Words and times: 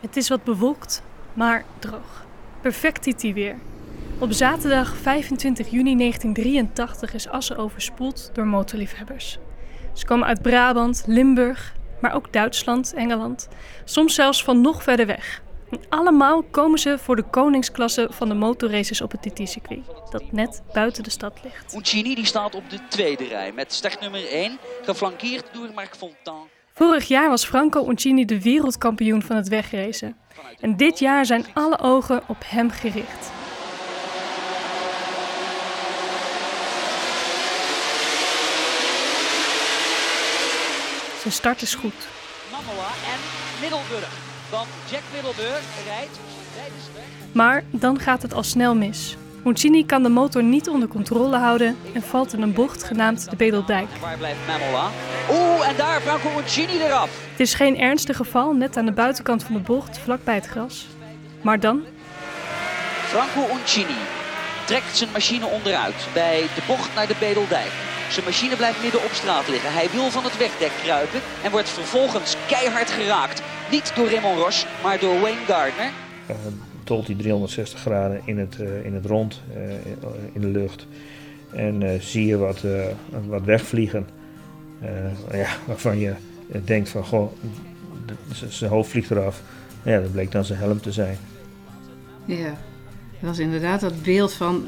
Het 0.00 0.16
is 0.16 0.28
wat 0.28 0.44
bewolkt, 0.44 1.02
maar 1.32 1.64
droog. 1.78 2.26
Perfect 2.60 3.02
TT 3.02 3.22
weer. 3.22 3.56
Op 4.18 4.32
zaterdag 4.32 4.96
25 4.96 5.70
juni 5.70 5.96
1983 5.96 7.14
is 7.14 7.28
Assen 7.28 7.56
overspoeld 7.56 8.30
door 8.32 8.46
motorliefhebbers. 8.46 9.38
Ze 9.92 10.06
komen 10.06 10.26
uit 10.26 10.42
Brabant, 10.42 11.02
Limburg, 11.06 11.74
maar 12.00 12.14
ook 12.14 12.32
Duitsland, 12.32 12.94
Engeland, 12.94 13.48
soms 13.84 14.14
zelfs 14.14 14.44
van 14.44 14.60
nog 14.60 14.82
verder 14.82 15.06
weg. 15.06 15.42
En 15.70 15.80
allemaal 15.88 16.42
komen 16.42 16.78
ze 16.78 16.98
voor 16.98 17.16
de 17.16 17.24
koningsklasse 17.30 18.08
van 18.10 18.28
de 18.28 18.34
motorraces 18.34 19.00
op 19.00 19.10
het 19.10 19.22
TT-circuit, 19.22 19.84
dat 20.10 20.32
net 20.32 20.62
buiten 20.72 21.02
de 21.02 21.10
stad 21.10 21.40
ligt. 21.42 21.74
Uncini 21.74 22.14
die 22.14 22.26
staat 22.26 22.54
op 22.54 22.70
de 22.70 22.78
tweede 22.88 23.24
rij 23.24 23.52
met 23.52 23.72
start 23.72 24.00
nummer 24.00 24.28
1, 24.28 24.58
geflankeerd 24.82 25.44
door 25.52 25.70
Marc 25.74 25.94
Fontan. 25.96 26.48
Vorig 26.80 27.08
jaar 27.08 27.28
was 27.28 27.44
Franco 27.44 27.88
Uncini 27.88 28.24
de 28.24 28.42
wereldkampioen 28.42 29.22
van 29.22 29.36
het 29.36 29.48
wegracen. 29.48 30.16
En 30.60 30.76
dit 30.76 30.98
jaar 30.98 31.26
zijn 31.26 31.46
alle 31.54 31.78
ogen 31.78 32.22
op 32.26 32.36
hem 32.44 32.70
gericht. 32.70 33.30
Zijn 41.20 41.32
start 41.32 41.62
is 41.62 41.74
goed. 41.74 42.08
En 43.12 43.20
Middelburg. 43.60 44.12
Want 44.50 44.68
Jack 44.90 45.02
Middelburg 45.14 45.62
rijdt. 45.86 46.20
Maar 47.32 47.64
dan 47.70 47.98
gaat 47.98 48.22
het 48.22 48.34
al 48.34 48.42
snel 48.42 48.74
mis. 48.74 49.16
Uncini 49.44 49.86
kan 49.86 50.02
de 50.02 50.08
motor 50.08 50.42
niet 50.42 50.68
onder 50.68 50.88
controle 50.88 51.36
houden 51.36 51.76
en 51.92 52.02
valt 52.02 52.32
in 52.32 52.42
een 52.42 52.52
bocht 52.52 52.84
genaamd 52.84 53.30
de 53.30 53.36
Bedeldijk. 53.36 53.86
Waar 54.00 54.16
blijft 54.16 54.38
Mamola? 54.46 54.88
Oeh, 55.30 55.68
en 55.68 55.76
daar 55.76 56.00
Franco 56.00 56.38
Uncini 56.38 56.82
eraf. 56.82 57.10
Het 57.30 57.40
is 57.40 57.54
geen 57.54 57.78
ernstig 57.78 58.16
geval, 58.16 58.52
net 58.52 58.76
aan 58.76 58.86
de 58.86 58.92
buitenkant 58.92 59.44
van 59.44 59.54
de 59.54 59.60
bocht, 59.60 59.98
vlakbij 59.98 60.34
het 60.34 60.46
gras. 60.46 60.86
Maar 61.40 61.60
dan, 61.60 61.82
Franco 63.06 63.54
Uncini 63.54 63.96
trekt 64.66 64.96
zijn 64.96 65.10
machine 65.12 65.46
onderuit 65.46 66.08
bij 66.12 66.40
de 66.54 66.62
bocht 66.66 66.94
naar 66.94 67.06
de 67.06 67.16
Bedeldijk. 67.18 67.70
Zijn 68.10 68.24
machine 68.24 68.56
blijft 68.56 68.82
midden 68.82 69.04
op 69.04 69.12
straat 69.12 69.48
liggen. 69.48 69.72
Hij 69.72 69.88
wil 69.92 70.10
van 70.10 70.24
het 70.24 70.36
wegdek 70.36 70.72
kruipen 70.82 71.20
en 71.42 71.50
wordt 71.50 71.68
vervolgens 71.68 72.36
keihard 72.48 72.90
geraakt. 72.90 73.42
Niet 73.70 73.92
door 73.96 74.10
Raymond 74.10 74.38
Roche, 74.38 74.66
maar 74.82 74.98
door 74.98 75.20
Wayne 75.20 75.44
Gardner. 75.46 75.90
uh, 76.30 76.36
tolt 76.90 77.06
hij 77.06 77.16
360 77.16 77.80
graden 77.80 78.20
in 78.24 78.38
het, 78.38 78.60
eh, 78.60 78.84
in 78.84 78.94
het 78.94 79.06
rond, 79.06 79.40
eh, 79.54 79.60
in 80.32 80.40
de 80.40 80.46
lucht. 80.46 80.86
En 81.52 81.82
eh, 81.82 82.00
zie 82.00 82.26
je 82.26 82.36
wat, 82.36 82.64
wat 83.26 83.44
wegvliegen. 83.44 84.06
Ja, 85.32 85.48
waarvan 85.66 85.98
je 85.98 86.14
denkt 86.64 86.88
van, 86.88 87.04
goh, 87.04 87.32
zijn 88.48 88.70
hoofd 88.70 88.90
vliegt 88.90 89.10
eraf. 89.10 89.42
Ja, 89.82 90.00
dat 90.00 90.12
bleek 90.12 90.32
dan 90.32 90.44
zijn 90.44 90.58
helm 90.58 90.80
te 90.80 90.92
zijn. 90.92 91.16
Ja, 92.24 92.48
dat 93.20 93.28
was 93.28 93.38
inderdaad 93.38 93.80
dat 93.80 94.02
beeld 94.02 94.32
van 94.32 94.64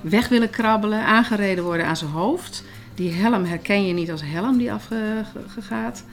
weg 0.00 0.28
willen 0.28 0.50
krabbelen, 0.50 1.04
aangereden 1.04 1.64
worden 1.64 1.86
aan 1.86 1.96
zijn 1.96 2.10
hoofd. 2.10 2.64
Die 2.94 3.12
helm 3.12 3.44
herken 3.44 3.86
je 3.86 3.92
niet 3.92 4.10
als 4.10 4.22
helm 4.24 4.58
die 4.58 4.72
afgegaat. 4.72 6.04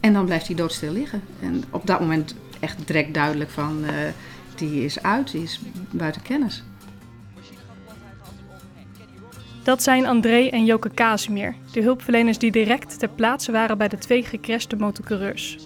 En 0.00 0.12
dan 0.12 0.24
blijft 0.24 0.46
hij 0.46 0.56
doodstil 0.56 0.92
liggen. 0.92 1.22
En 1.40 1.64
op 1.70 1.86
dat 1.86 2.00
moment 2.00 2.34
echt 2.60 2.86
direct 2.86 3.14
duidelijk 3.14 3.50
van, 3.50 3.84
die 4.58 4.84
is 4.84 5.02
uit, 5.02 5.30
die 5.30 5.42
is 5.42 5.60
buiten 5.90 6.22
kennis. 6.22 6.64
dat 9.68 9.82
zijn 9.82 10.06
André 10.06 10.46
en 10.46 10.64
Joke 10.64 10.90
Casimir, 10.94 11.54
de 11.72 11.82
hulpverleners 11.82 12.38
die 12.38 12.50
direct 12.50 12.98
ter 12.98 13.08
plaatse 13.08 13.52
waren 13.52 13.78
bij 13.78 13.88
de 13.88 13.98
twee 13.98 14.24
gecrashte 14.24 14.76
motocoureurs. 14.76 15.58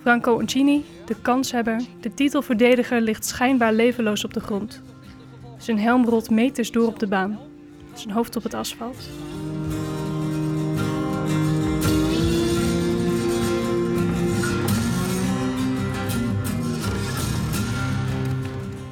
Franco 0.00 0.40
Uncini, 0.40 0.84
de 1.06 1.14
kanshebber, 1.22 1.80
de 2.00 2.14
titelverdediger, 2.14 3.00
ligt 3.00 3.26
schijnbaar 3.26 3.72
levenloos 3.72 4.24
op 4.24 4.34
de 4.34 4.40
grond. 4.40 4.82
Zijn 5.58 5.78
helm 5.78 6.04
rolt 6.04 6.30
meters 6.30 6.70
door 6.70 6.86
op 6.86 6.98
de 6.98 7.06
baan, 7.06 7.38
zijn 7.92 8.14
hoofd 8.14 8.36
op 8.36 8.42
het 8.42 8.54
asfalt. 8.54 9.08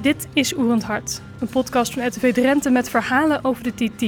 Dit 0.07 0.27
is 0.33 0.57
Oerend 0.57 0.83
Hart, 0.83 1.21
een 1.39 1.49
podcast 1.49 1.93
van 1.93 2.07
RTV 2.07 2.33
Drenthe 2.33 2.69
met 2.69 2.89
verhalen 2.89 3.43
over 3.43 3.63
de 3.63 3.73
TT. 3.73 4.01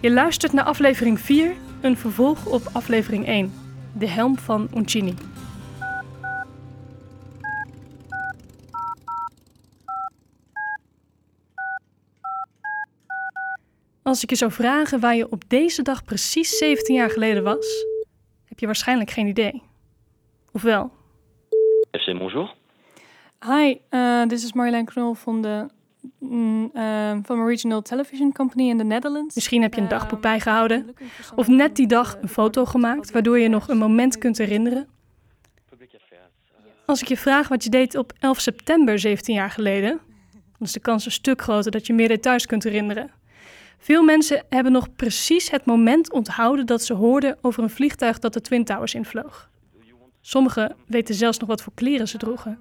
Je 0.00 0.10
luistert 0.10 0.52
naar 0.52 0.64
aflevering 0.64 1.20
4, 1.20 1.54
een 1.80 1.96
vervolg 1.96 2.46
op 2.46 2.62
aflevering 2.72 3.26
1, 3.26 3.52
de 3.98 4.08
helm 4.08 4.38
van 4.38 4.68
Uncini. 4.74 5.14
Als 14.02 14.22
ik 14.22 14.30
je 14.30 14.36
zou 14.36 14.52
vragen 14.52 15.00
waar 15.00 15.16
je 15.16 15.30
op 15.30 15.48
deze 15.48 15.82
dag 15.82 16.04
precies 16.04 16.58
17 16.58 16.94
jaar 16.94 17.10
geleden 17.10 17.42
was, 17.42 17.86
heb 18.44 18.58
je 18.58 18.66
waarschijnlijk 18.66 19.10
geen 19.10 19.26
idee. 19.26 19.62
Of 20.52 20.62
wel? 20.62 20.90
FC 21.90 22.18
bonjour. 22.18 22.55
Hi, 23.44 23.80
uh, 23.90 24.22
this 24.22 24.44
is 24.44 24.52
Marjolein 24.52 24.84
Knol 24.84 25.14
van 25.14 25.42
de 25.42 25.66
mm, 26.18 26.70
uh, 26.74 27.16
van 27.22 27.38
een 27.38 27.46
regional 27.46 27.82
television 27.82 28.32
company 28.32 28.68
in 28.68 28.78
the 28.78 28.84
Netherlands. 28.84 29.34
Misschien 29.34 29.62
heb 29.62 29.74
je 29.74 29.80
een 29.80 29.88
dagboek 29.88 30.20
bijgehouden 30.20 30.94
of 31.34 31.48
net 31.48 31.76
die 31.76 31.86
dag 31.86 32.18
een 32.20 32.28
foto 32.28 32.64
gemaakt 32.64 33.10
waardoor 33.10 33.38
je 33.38 33.48
nog 33.48 33.68
een 33.68 33.78
moment 33.78 34.18
kunt 34.18 34.38
herinneren. 34.38 34.88
Als 36.86 37.00
ik 37.00 37.08
je 37.08 37.16
vraag 37.16 37.48
wat 37.48 37.64
je 37.64 37.70
deed 37.70 37.96
op 37.96 38.12
11 38.18 38.40
september 38.40 38.98
17 38.98 39.34
jaar 39.34 39.50
geleden, 39.50 40.00
dan 40.32 40.66
is 40.66 40.72
de 40.72 40.80
kans 40.80 41.04
een 41.04 41.12
stuk 41.12 41.42
groter 41.42 41.70
dat 41.70 41.86
je 41.86 41.92
meer 41.92 42.08
details 42.08 42.46
kunt 42.46 42.64
herinneren. 42.64 43.10
Veel 43.78 44.02
mensen 44.02 44.44
hebben 44.48 44.72
nog 44.72 44.94
precies 44.96 45.50
het 45.50 45.64
moment 45.64 46.12
onthouden 46.12 46.66
dat 46.66 46.82
ze 46.82 46.94
hoorden 46.94 47.38
over 47.40 47.62
een 47.62 47.70
vliegtuig 47.70 48.18
dat 48.18 48.32
de 48.32 48.40
Twin 48.40 48.64
Towers 48.64 48.94
invloog. 48.94 49.50
Sommigen 50.20 50.76
weten 50.86 51.14
zelfs 51.14 51.38
nog 51.38 51.48
wat 51.48 51.62
voor 51.62 51.72
kleren 51.74 52.08
ze 52.08 52.18
droegen. 52.18 52.58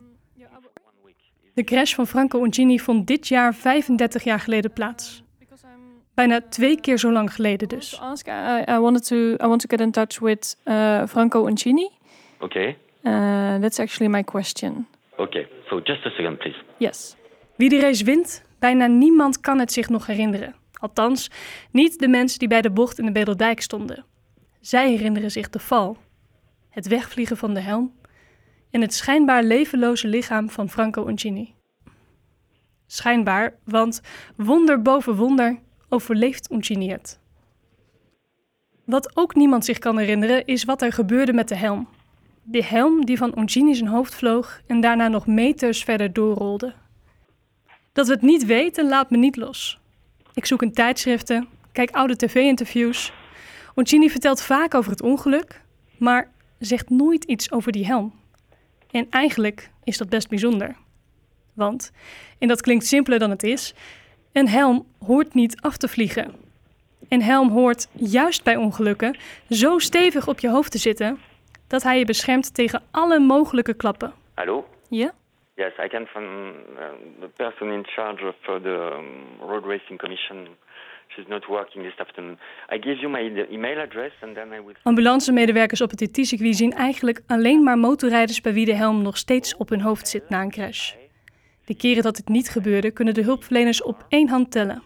De 1.56 1.64
crash 1.64 1.94
van 1.94 2.08
Franco 2.08 2.44
Uncini 2.44 2.80
vond 2.80 3.08
dit 3.08 3.28
jaar 3.28 3.56
35 3.56 4.24
jaar 4.24 4.40
geleden 4.40 4.74
plaats. 4.74 5.24
Bijna 6.14 6.42
twee 6.50 6.80
keer 6.80 6.98
zo 6.98 7.12
lang 7.12 7.34
geleden 7.34 7.68
dus. 7.68 8.00
Ask, 8.00 8.28
I, 8.28 8.72
I 8.72 8.80
wanted 8.80 9.08
to, 9.08 9.16
I 9.16 9.48
want 9.48 9.62
to 9.62 9.68
get 9.68 9.80
in 9.80 9.92
touch 9.92 10.20
with 10.20 10.58
uh, 10.66 11.06
Franco 11.08 11.48
Uncini. 11.48 11.90
Okay. 12.40 12.78
Uh, 13.04 13.56
that's 13.56 13.80
actually 13.80 14.12
my 14.12 14.24
question. 14.24 14.88
Okay. 15.18 15.48
So 15.70 15.80
just 15.84 16.06
a 16.06 16.10
second, 16.10 16.38
please. 16.38 16.58
Yes. 16.78 17.16
Wie 17.56 17.70
de 17.70 17.80
race 17.80 18.04
wint, 18.04 18.46
bijna 18.60 18.86
niemand 18.86 19.40
kan 19.40 19.60
het 19.60 19.72
zich 19.72 19.90
nog 19.90 20.06
herinneren. 20.06 20.56
Althans, 20.80 21.32
niet 21.72 22.00
de 22.00 22.08
mensen 22.08 22.40
die 22.40 22.48
bij 22.48 22.62
de 22.62 22.72
bocht 22.72 23.00
in 23.00 23.06
de 23.06 23.12
Bedeldijk 23.12 23.62
stonden. 23.62 24.06
Zij 24.62 24.90
herinneren 24.90 25.32
zich 25.32 25.50
de 25.50 25.60
val, 25.60 25.98
het 26.70 26.88
wegvliegen 26.88 27.38
van 27.38 27.54
de 27.54 27.60
helm 27.60 27.94
en 28.76 28.82
het 28.82 28.94
schijnbaar 28.94 29.44
levenloze 29.44 30.08
lichaam 30.08 30.50
van 30.50 30.70
Franco 30.70 31.08
Uncini. 31.08 31.54
Schijnbaar, 32.88 33.54
want 33.64 34.02
wonder 34.36 34.82
boven 34.82 35.16
wonder 35.16 35.60
overleeft 35.90 36.52
Uncini 36.52 36.90
het. 36.90 37.20
Wat 38.86 39.12
ook 39.18 39.36
niemand 39.36 39.66
zich 39.66 39.80
kan 39.80 39.98
herinneren 39.98 40.46
is 40.46 40.64
wat 40.64 40.82
er 40.82 40.94
gebeurde 40.94 41.34
met 41.34 41.48
de 41.48 41.56
helm. 41.56 41.88
De 42.44 42.64
helm 42.64 43.06
die 43.06 43.18
van 43.18 43.38
Uncini 43.38 43.76
zijn 43.76 43.90
hoofd 43.90 44.16
vloog 44.16 44.62
en 44.68 44.82
daarna 44.82 45.08
nog 45.08 45.28
meters 45.28 45.84
verder 45.84 46.14
doorrolde. 46.14 46.74
Dat 47.94 48.08
we 48.08 48.14
het 48.14 48.22
niet 48.22 48.46
weten 48.46 48.88
laat 48.88 49.10
me 49.10 49.18
niet 49.18 49.36
los. 49.36 49.80
Ik 50.34 50.46
zoek 50.46 50.62
in 50.62 50.74
tijdschriften, 50.74 51.48
kijk 51.72 51.92
oude 51.92 52.16
tv-interviews. 52.16 53.14
Uncini 53.76 54.10
vertelt 54.10 54.42
vaak 54.42 54.74
over 54.74 54.92
het 54.92 55.02
ongeluk, 55.02 55.62
maar 55.98 56.32
zegt 56.60 56.90
nooit 56.90 57.24
iets 57.24 57.52
over 57.52 57.72
die 57.72 57.86
helm. 57.86 58.24
En 58.96 59.08
eigenlijk 59.10 59.70
is 59.84 59.98
dat 59.98 60.10
best 60.10 60.30
bijzonder. 60.30 60.76
Want, 61.54 61.92
en 62.40 62.48
dat 62.48 62.62
klinkt 62.62 62.86
simpeler 62.86 63.20
dan 63.20 63.30
het 63.30 63.44
is, 63.44 63.74
een 64.34 64.48
helm 64.48 64.88
hoort 65.06 65.34
niet 65.34 65.62
af 65.62 65.78
te 65.78 65.88
vliegen. 65.88 66.34
Een 67.10 67.22
helm 67.22 67.50
hoort, 67.50 67.88
juist 67.92 68.44
bij 68.44 68.56
ongelukken, 68.56 69.18
zo 69.50 69.80
stevig 69.80 70.28
op 70.28 70.40
je 70.40 70.50
hoofd 70.50 70.72
te 70.72 70.78
zitten 70.78 71.20
dat 71.68 71.84
hij 71.84 72.00
je 72.00 72.06
beschermt 72.06 72.54
tegen 72.54 72.84
alle 72.92 73.20
mogelijke 73.20 73.74
klappen. 73.74 74.14
Hello? 74.34 74.68
Ja? 74.90 75.12
Yes, 75.56 75.74
I 75.84 75.88
can 75.88 76.06
from 76.06 76.24
uh, 76.24 76.86
the 77.20 77.30
person 77.36 77.72
in 77.72 77.86
charge 77.86 78.28
of 78.28 78.36
uh, 78.50 78.56
the 78.56 78.98
um, 78.98 79.50
Road 79.50 79.66
Racing 79.66 80.00
Commission. 80.00 80.48
She's 81.16 81.28
not 81.28 81.46
working 81.46 81.84
this 81.84 81.98
afternoon. 81.98 82.38
I 82.70 82.78
give 82.78 83.00
you 83.00 83.10
my 83.10 83.48
email 83.50 83.80
address 83.80 84.12
and 84.22 84.36
then 84.36 84.54
I 84.54 84.60
will... 84.66 84.76
Ambulancemedewerkers 84.84 85.82
op 85.82 85.90
het 85.90 86.00
TT-circuit 86.00 86.56
zien 86.56 86.72
eigenlijk 86.72 87.22
alleen 87.28 87.64
maar 87.64 87.78
motorrijders 87.78 88.42
bij 88.42 88.54
wie 88.54 88.66
de 88.66 88.74
helm 88.74 89.02
nog 89.02 89.18
steeds 89.18 89.58
op 89.58 89.70
hun 89.70 89.82
hoofd 89.82 90.08
zit 90.08 90.30
na 90.30 90.42
een 90.42 90.52
crash. 90.52 90.94
De 91.66 91.76
keren 91.76 92.04
dat 92.04 92.16
dit 92.16 92.28
niet 92.28 92.50
gebeurde, 92.50 92.92
kunnen 92.92 93.14
de 93.14 93.22
hulpverleners 93.22 93.84
op 93.84 94.06
één 94.10 94.30
hand 94.30 94.52
tellen. 94.52 94.84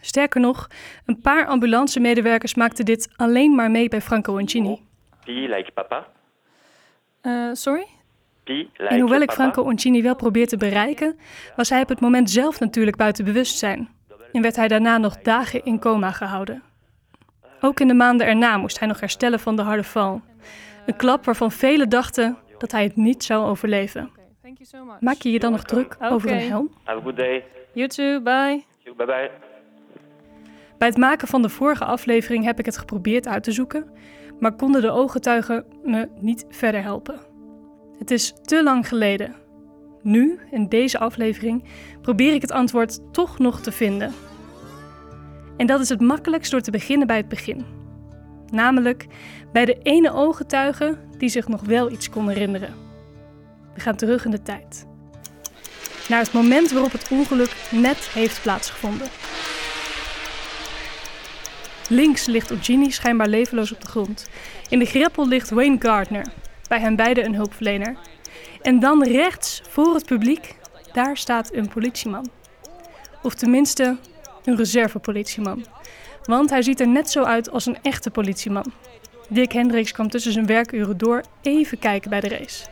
Sterker 0.00 0.40
nog, 0.40 0.68
een 1.06 1.20
paar 1.20 1.46
ambulancemedewerkers 1.46 2.54
maakten 2.54 2.84
dit 2.84 3.12
alleen 3.16 3.54
maar 3.54 3.70
mee 3.70 3.88
bij 3.88 4.00
Franco 4.00 4.38
Uncini. 4.38 4.80
P 5.24 5.26
like 5.26 5.70
papa. 5.74 6.06
Uh, 7.22 7.50
sorry? 7.52 7.86
En 8.74 9.00
hoewel 9.00 9.20
ik 9.20 9.32
Franco 9.32 9.62
Oncini 9.62 10.02
wel 10.02 10.16
probeer 10.16 10.46
te 10.46 10.56
bereiken, 10.56 11.18
was 11.56 11.68
hij 11.68 11.82
op 11.82 11.88
het 11.88 12.00
moment 12.00 12.30
zelf 12.30 12.60
natuurlijk 12.60 12.96
buiten 12.96 13.24
bewustzijn. 13.24 13.88
En 14.34 14.42
werd 14.42 14.56
hij 14.56 14.68
daarna 14.68 14.98
nog 14.98 15.18
dagen 15.22 15.64
in 15.64 15.78
coma 15.78 16.10
gehouden. 16.10 16.62
Ook 17.60 17.80
in 17.80 17.88
de 17.88 17.94
maanden 17.94 18.26
erna 18.26 18.56
moest 18.56 18.78
hij 18.78 18.88
nog 18.88 19.00
herstellen 19.00 19.40
van 19.40 19.56
de 19.56 19.62
harde 19.62 19.84
val. 19.84 20.22
Een 20.86 20.96
klap 20.96 21.24
waarvan 21.24 21.50
velen 21.52 21.88
dachten 21.88 22.36
dat 22.58 22.72
hij 22.72 22.82
het 22.82 22.96
niet 22.96 23.24
zou 23.24 23.44
overleven. 23.46 24.10
Maak 25.00 25.16
je 25.16 25.30
je 25.30 25.38
dan 25.38 25.50
nog 25.50 25.62
druk 25.62 25.96
over 26.00 26.30
een 26.30 26.48
helm? 26.48 26.70
Have 26.84 26.98
a 26.98 27.02
good 27.02 27.16
day. 27.16 27.44
You 27.72 27.88
too, 27.88 28.20
bye. 28.20 28.64
Bye 28.96 29.06
bye. 29.06 29.30
Bij 30.78 30.88
het 30.88 30.96
maken 30.96 31.28
van 31.28 31.42
de 31.42 31.48
vorige 31.48 31.84
aflevering 31.84 32.44
heb 32.44 32.58
ik 32.58 32.64
het 32.64 32.78
geprobeerd 32.78 33.26
uit 33.26 33.42
te 33.42 33.52
zoeken, 33.52 33.90
maar 34.40 34.52
konden 34.52 34.82
de 34.82 34.90
ooggetuigen 34.90 35.64
me 35.82 36.08
niet 36.20 36.44
verder 36.48 36.82
helpen. 36.82 37.20
Het 37.98 38.10
is 38.10 38.34
te 38.42 38.62
lang 38.62 38.88
geleden. 38.88 39.43
Nu, 40.04 40.38
in 40.50 40.68
deze 40.68 40.98
aflevering, 40.98 41.64
probeer 42.02 42.34
ik 42.34 42.40
het 42.40 42.52
antwoord 42.52 43.00
toch 43.12 43.38
nog 43.38 43.60
te 43.60 43.72
vinden. 43.72 44.12
En 45.56 45.66
dat 45.66 45.80
is 45.80 45.88
het 45.88 46.00
makkelijkst 46.00 46.50
door 46.50 46.60
te 46.60 46.70
beginnen 46.70 47.06
bij 47.06 47.16
het 47.16 47.28
begin. 47.28 47.64
Namelijk 48.50 49.06
bij 49.52 49.64
de 49.64 49.78
ene 49.82 50.12
ooggetuige 50.12 50.98
die 51.18 51.28
zich 51.28 51.48
nog 51.48 51.60
wel 51.60 51.90
iets 51.90 52.10
kon 52.10 52.28
herinneren. 52.28 52.74
We 53.74 53.80
gaan 53.80 53.96
terug 53.96 54.24
in 54.24 54.30
de 54.30 54.42
tijd. 54.42 54.86
Naar 56.08 56.20
het 56.20 56.32
moment 56.32 56.70
waarop 56.70 56.92
het 56.92 57.08
ongeluk 57.10 57.56
net 57.70 57.98
heeft 57.98 58.42
plaatsgevonden. 58.42 59.08
Links 61.88 62.26
ligt 62.26 62.50
Eugenie 62.50 62.92
schijnbaar 62.92 63.28
levenloos 63.28 63.72
op 63.72 63.80
de 63.80 63.86
grond. 63.86 64.28
In 64.68 64.78
de 64.78 64.84
greppel 64.84 65.28
ligt 65.28 65.50
Wayne 65.50 65.76
Gardner, 65.78 66.26
bij 66.68 66.80
hen 66.80 66.96
beiden 66.96 67.24
een 67.24 67.34
hulpverlener. 67.34 67.96
En 68.64 68.80
dan 68.80 69.02
rechts, 69.02 69.62
voor 69.68 69.94
het 69.94 70.06
publiek, 70.06 70.56
daar 70.92 71.16
staat 71.16 71.52
een 71.52 71.68
politieman. 71.68 72.28
Of 73.22 73.34
tenminste, 73.34 73.96
een 74.44 74.56
reservepolitieman. 74.56 75.64
Want 76.22 76.50
hij 76.50 76.62
ziet 76.62 76.80
er 76.80 76.88
net 76.88 77.10
zo 77.10 77.22
uit 77.22 77.50
als 77.50 77.66
een 77.66 77.78
echte 77.82 78.10
politieman. 78.10 78.72
Dick 79.28 79.52
Hendricks 79.52 79.92
kwam 79.92 80.08
tussen 80.08 80.32
zijn 80.32 80.46
werkuren 80.46 80.98
door 80.98 81.22
even 81.42 81.78
kijken 81.78 82.10
bij 82.10 82.20
de 82.20 82.28
race. 82.28 82.64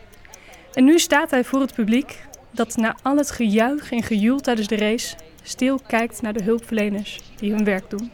En 0.73 0.83
nu 0.83 0.99
staat 0.99 1.31
hij 1.31 1.43
voor 1.43 1.61
het 1.61 1.73
publiek 1.73 2.25
dat 2.51 2.75
na 2.75 2.95
al 3.01 3.17
het 3.17 3.31
gejuich 3.31 3.91
en 3.91 4.03
gejoel 4.03 4.39
tijdens 4.39 4.67
de 4.67 4.77
race 4.77 5.15
stil 5.41 5.79
kijkt 5.87 6.21
naar 6.21 6.33
de 6.33 6.43
hulpverleners 6.43 7.21
die 7.37 7.51
hun 7.51 7.63
werk 7.63 7.89
doen. 7.89 8.11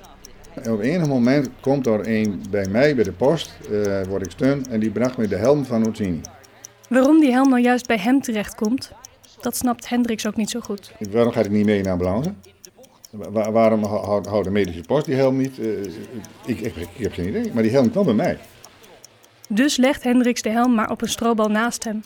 Op 0.69 0.79
enig 0.79 1.07
moment 1.07 1.49
komt 1.61 1.87
er 1.87 2.07
een 2.07 2.43
bij 2.49 2.67
mij 2.67 2.95
bij 2.95 3.03
de 3.03 3.11
post, 3.11 3.57
uh, 3.71 4.01
word 4.03 4.25
ik 4.25 4.31
steun, 4.31 4.65
en 4.69 4.79
die 4.79 4.91
bracht 4.91 5.17
me 5.17 5.27
de 5.27 5.35
helm 5.35 5.65
van 5.65 5.87
Ozzini. 5.87 6.21
Waarom 6.89 7.19
die 7.19 7.31
helm 7.31 7.50
nou 7.50 7.62
juist 7.62 7.88
bij 7.88 7.97
hem 7.97 8.21
terechtkomt, 8.21 8.91
dat 9.41 9.57
snapt 9.57 9.89
Hendricks 9.89 10.27
ook 10.27 10.36
niet 10.36 10.50
zo 10.50 10.59
goed. 10.59 10.91
Waarom 11.12 11.31
gaat 11.31 11.45
hij 11.45 11.53
niet 11.53 11.65
mee 11.65 11.83
naar 11.83 11.97
de 11.97 12.06
ambulance? 12.06 12.33
Waar, 13.12 13.51
waarom 13.51 13.83
houdt 13.83 14.44
de 14.44 14.50
medische 14.50 14.81
post 14.81 15.06
die 15.06 15.15
helm 15.15 15.38
niet? 15.38 15.59
Uh, 15.59 15.83
ik, 16.45 16.59
ik, 16.59 16.75
ik, 16.75 16.88
heb 16.97 17.13
geen 17.13 17.27
idee, 17.27 17.51
maar 17.53 17.63
die 17.63 17.71
helm 17.71 17.91
kwam 17.91 18.06
bij 18.06 18.13
mij. 18.13 18.38
Dus 19.47 19.77
legt 19.77 20.03
Hendricks 20.03 20.41
de 20.41 20.50
helm 20.50 20.75
maar 20.75 20.91
op 20.91 21.01
een 21.01 21.09
strobal 21.09 21.47
naast 21.47 21.83
hem. 21.83 22.03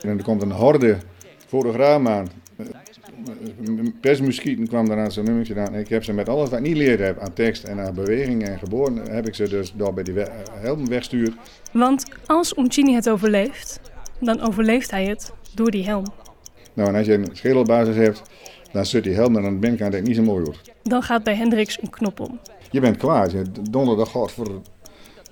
En 0.00 0.18
er 0.18 0.24
komt 0.24 0.42
een 0.42 0.52
horde 0.52 0.98
fotograaf 1.46 2.06
aan. 2.06 2.28
Persmuskieten 4.00 4.68
kwam 4.68 4.88
daar 4.88 4.98
aan 4.98 5.12
zijn 5.12 5.24
nummertje 5.24 5.60
aan. 5.60 5.74
Ik 5.74 5.88
heb 5.88 6.04
ze 6.04 6.12
met 6.12 6.28
alles 6.28 6.50
wat 6.50 6.58
ik 6.58 6.64
niet 6.64 6.76
leerd 6.76 7.00
heb 7.00 7.18
aan 7.18 7.32
tekst 7.32 7.64
en 7.64 7.80
aan 7.80 7.94
beweging 7.94 8.48
en 8.48 8.58
geboren, 8.58 9.10
heb 9.10 9.26
ik 9.26 9.34
ze 9.34 9.48
dus 9.48 9.72
door 9.76 9.94
bij 9.94 10.04
die 10.04 10.14
helm 10.50 10.88
wegstuur. 10.88 11.34
Want 11.72 12.04
als 12.26 12.56
Uncini 12.56 12.94
het 12.94 13.08
overleeft, 13.08 13.80
dan 14.20 14.40
overleeft 14.40 14.90
hij 14.90 15.04
het 15.04 15.32
door 15.54 15.70
die 15.70 15.84
helm. 15.84 16.04
Nou, 16.74 16.88
en 16.88 16.94
als 16.94 17.06
je 17.06 17.12
een 17.12 17.28
schedelbasis 17.32 17.96
hebt, 17.96 18.22
dan 18.72 18.86
zit 18.86 19.04
die 19.04 19.14
helm 19.14 19.36
aan 19.36 19.42
de 19.42 19.58
binnenkant 19.58 19.92
dat 19.92 20.02
niet 20.02 20.16
zo 20.16 20.22
mooi 20.22 20.44
wordt. 20.44 20.72
Dan 20.82 21.02
gaat 21.02 21.24
bij 21.24 21.34
Hendricks 21.34 21.82
een 21.82 21.90
knop 21.90 22.20
om. 22.20 22.40
Je 22.70 22.80
bent 22.80 22.96
kwaad. 22.96 23.32
Je 23.32 23.44
donderdag 23.70 24.10
voor 24.10 24.30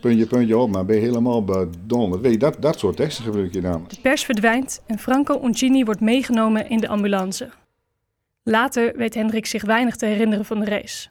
puntje, 0.00 0.26
puntje 0.26 0.58
op, 0.58 0.70
maar 0.70 0.84
ben 0.84 0.96
je 0.96 1.02
helemaal 1.02 1.44
bedonderd. 1.44 2.22
Weet 2.22 2.32
je, 2.32 2.38
dat, 2.38 2.56
dat 2.62 2.78
soort 2.78 2.96
teksten 2.96 3.24
gebruik 3.24 3.52
je 3.52 3.60
dan. 3.60 3.84
De 3.88 4.00
pers 4.02 4.24
verdwijnt 4.24 4.82
en 4.86 4.98
Franco 4.98 5.40
Uncini 5.44 5.84
wordt 5.84 6.00
meegenomen 6.00 6.68
in 6.68 6.80
de 6.80 6.88
ambulance. 6.88 7.50
Later 8.42 8.96
weet 8.96 9.14
Hendrik 9.14 9.46
zich 9.46 9.64
weinig 9.64 9.96
te 9.96 10.06
herinneren 10.06 10.44
van 10.44 10.60
de 10.60 10.66
race. 10.66 11.08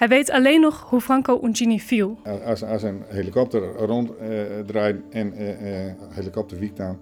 Hij 0.00 0.08
weet 0.08 0.30
alleen 0.30 0.60
nog 0.60 0.86
hoe 0.88 1.00
Franco 1.00 1.40
Uncini 1.42 1.80
viel. 1.80 2.18
Als, 2.44 2.64
als 2.64 2.82
een 2.82 3.02
helikopter 3.08 3.62
ronddraait 3.76 4.96
uh, 4.96 5.20
en 5.20 5.32
uh, 5.40 5.86
uh, 5.86 5.92
helikopter 6.10 6.58
wiekt 6.58 6.80
aan 6.80 6.98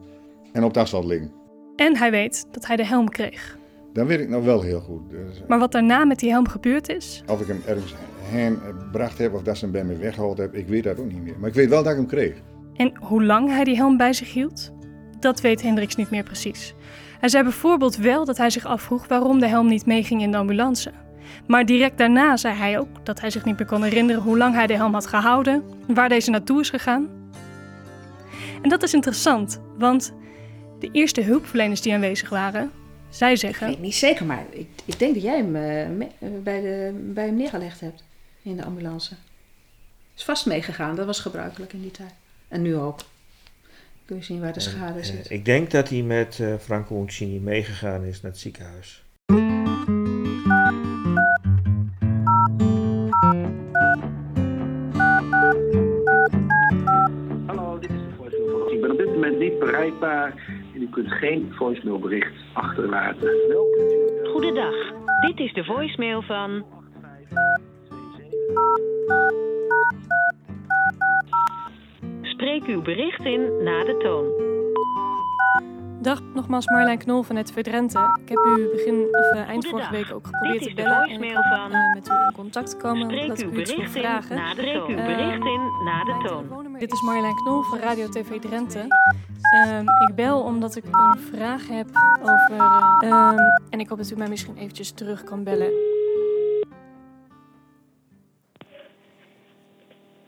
en 0.52 0.62
op 0.62 0.68
het 0.68 0.76
asfalt 0.76 1.04
liggen. 1.04 1.32
En 1.76 1.96
hij 1.96 2.10
weet 2.10 2.46
dat 2.50 2.66
hij 2.66 2.76
de 2.76 2.86
helm 2.86 3.08
kreeg. 3.08 3.58
Dat 3.92 4.06
weet 4.06 4.20
ik 4.20 4.28
nog 4.28 4.44
wel 4.44 4.62
heel 4.62 4.80
goed. 4.80 5.10
Dus, 5.10 5.42
maar 5.48 5.58
wat 5.58 5.72
daarna 5.72 6.04
met 6.04 6.18
die 6.18 6.30
helm 6.30 6.48
gebeurd 6.48 6.88
is? 6.88 7.22
Of 7.26 7.40
ik 7.40 7.46
hem 7.46 7.62
ergens 7.66 7.94
heen 8.22 8.58
gebracht 8.80 9.18
heb 9.18 9.34
of 9.34 9.42
dat 9.42 9.56
ze 9.56 9.64
hem 9.64 9.72
bij 9.72 9.84
me 9.84 9.96
weggehaald 9.96 10.38
heb, 10.38 10.54
ik 10.54 10.68
weet 10.68 10.84
dat 10.84 10.98
ook 10.98 11.12
niet 11.12 11.22
meer. 11.22 11.38
Maar 11.38 11.48
ik 11.48 11.54
weet 11.54 11.68
wel 11.68 11.82
dat 11.82 11.92
ik 11.92 11.98
hem 11.98 12.06
kreeg. 12.06 12.42
En 12.74 12.96
hoe 12.96 13.24
lang 13.24 13.48
hij 13.48 13.64
die 13.64 13.76
helm 13.76 13.96
bij 13.96 14.12
zich 14.12 14.32
hield? 14.32 14.72
Dat 15.20 15.40
weet 15.40 15.62
Hendricks 15.62 15.96
niet 15.96 16.10
meer 16.10 16.24
precies. 16.24 16.74
Hij 17.20 17.28
zei 17.28 17.42
bijvoorbeeld 17.42 17.96
wel 17.96 18.24
dat 18.24 18.36
hij 18.36 18.50
zich 18.50 18.66
afvroeg 18.66 19.06
waarom 19.06 19.40
de 19.40 19.48
helm 19.48 19.68
niet 19.68 19.86
meeging 19.86 20.22
in 20.22 20.30
de 20.30 20.36
ambulance. 20.36 20.92
Maar 21.46 21.66
direct 21.66 21.98
daarna 21.98 22.36
zei 22.36 22.54
hij 22.54 22.78
ook 22.78 23.04
dat 23.06 23.20
hij 23.20 23.30
zich 23.30 23.44
niet 23.44 23.58
meer 23.58 23.66
kon 23.66 23.82
herinneren 23.82 24.22
hoe 24.22 24.38
lang 24.38 24.54
hij 24.54 24.66
de 24.66 24.74
helm 24.74 24.92
had 24.92 25.06
gehouden, 25.06 25.62
waar 25.86 26.08
deze 26.08 26.30
naartoe 26.30 26.60
is 26.60 26.70
gegaan. 26.70 27.08
En 28.62 28.68
dat 28.68 28.82
is 28.82 28.94
interessant, 28.94 29.60
want 29.76 30.12
de 30.78 30.88
eerste 30.92 31.22
hulpverleners 31.22 31.80
die 31.80 31.94
aanwezig 31.94 32.28
waren, 32.28 32.70
zij 33.08 33.36
zeggen. 33.36 33.66
Ik 33.66 33.72
weet 33.72 33.82
niet 33.82 33.94
zeker, 33.94 34.26
maar 34.26 34.44
ik, 34.50 34.68
ik 34.84 34.98
denk 34.98 35.14
dat 35.14 35.22
jij 35.22 35.36
hem 35.36 35.56
uh, 35.56 36.06
bij, 36.42 36.60
de, 36.60 37.10
bij 37.14 37.26
hem 37.26 37.36
neergelegd 37.36 37.80
hebt 37.80 38.04
in 38.42 38.56
de 38.56 38.64
ambulance. 38.64 39.14
Is 40.16 40.24
vast 40.24 40.46
meegegaan, 40.46 40.96
dat 40.96 41.06
was 41.06 41.20
gebruikelijk 41.20 41.72
in 41.72 41.80
die 41.80 41.90
tijd. 41.90 42.12
En 42.48 42.62
nu 42.62 42.76
ook. 42.76 43.00
Kun 44.04 44.16
je 44.16 44.22
zien 44.22 44.40
waar 44.40 44.52
de 44.52 44.60
schade 44.60 45.04
zit. 45.04 45.30
ik 45.30 45.44
denk 45.44 45.70
dat 45.70 45.88
hij 45.88 46.02
met 46.02 46.38
uh, 46.38 46.54
Franco 46.60 47.00
Uncini 47.00 47.38
meegegaan 47.38 48.04
is 48.04 48.20
naar 48.20 48.30
het 48.30 48.40
ziekenhuis. 48.40 49.02
Bereikbaar 59.98 60.32
en 60.74 60.82
u 60.82 60.88
kunt 60.90 61.12
geen 61.12 61.52
voicemailbericht 61.54 62.32
achterlaten. 62.52 63.30
Goedendag, 64.24 64.74
dit 65.26 65.38
is 65.38 65.52
de 65.52 65.64
voicemail 65.64 66.22
van... 66.22 66.64
Spreek 72.22 72.64
uw 72.64 72.82
bericht 72.82 73.24
in 73.24 73.62
na 73.62 73.84
de 73.84 73.96
toon. 73.96 74.46
Dag, 76.02 76.20
nogmaals 76.34 76.66
Marlijn 76.66 76.98
Knol 76.98 77.22
van 77.22 77.36
het 77.36 77.52
Verdrenthe. 77.52 77.98
Ik 78.22 78.28
heb 78.28 78.38
u 78.38 78.68
begin 78.72 79.08
of 79.10 79.34
uh, 79.34 79.48
eind 79.48 79.68
vorige 79.68 79.90
week 79.90 80.12
ook 80.12 80.26
geprobeerd 80.26 80.62
te 80.62 80.74
bellen 80.74 81.08
en 81.08 81.32
van... 81.32 81.72
uh, 81.72 81.94
met 81.94 82.08
u 82.08 82.12
in 82.12 82.32
contact 82.34 82.70
te 82.70 82.76
komen 82.76 83.10
Spreek 83.10 83.22
omdat 83.22 83.38
ik 83.40 83.52
u 83.52 83.60
iets 83.60 83.76
wil 83.76 83.86
vragen. 83.86 84.36
Na 84.36 84.54
de 84.54 84.60
Spreek 84.60 84.86
uw 84.86 84.96
bericht 84.96 85.44
in 85.44 85.60
na 85.84 86.04
de 86.04 86.24
toon. 86.26 86.67
Dit 86.78 86.92
is 86.92 87.02
Marlijn 87.02 87.34
Knol 87.34 87.62
van 87.62 87.78
Radio 87.78 88.08
TV 88.08 88.38
Drenthe. 88.40 88.78
Um, 88.78 89.84
ik 90.08 90.14
bel 90.14 90.40
omdat 90.40 90.76
ik 90.76 90.84
een 90.84 91.18
vraag 91.18 91.68
heb 91.68 91.86
over... 92.20 92.60
Um, 93.04 93.36
en 93.70 93.80
ik 93.80 93.88
hoop 93.88 93.98
dat 93.98 94.10
u 94.10 94.16
mij 94.16 94.28
misschien 94.28 94.56
eventjes 94.56 94.90
terug 94.92 95.24
kan 95.24 95.44
bellen. 95.44 95.70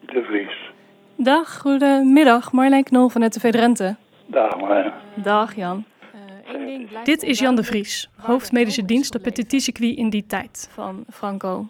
De 0.00 0.22
Vries. 0.22 0.72
Dag, 1.16 1.58
goedemiddag. 1.58 2.52
Marlijn 2.52 2.84
Knol 2.84 3.08
van 3.08 3.22
het 3.22 3.32
TV 3.32 3.50
Drenthe. 3.50 3.96
Dag 4.26 4.56
Marlijn. 4.56 4.92
Dag 5.14 5.56
Jan. 5.56 5.84
Uh, 6.54 7.04
Dit 7.04 7.22
is 7.22 7.38
Jan 7.38 7.56
de 7.56 7.64
Vries, 7.64 8.10
hoofdmedische 8.16 8.84
dienst 8.84 9.14
op 9.14 9.24
het 9.24 9.34
TT-circuit 9.34 9.96
in 9.96 10.10
die 10.10 10.26
tijd 10.26 10.68
van 10.72 11.04
Franco. 11.10 11.66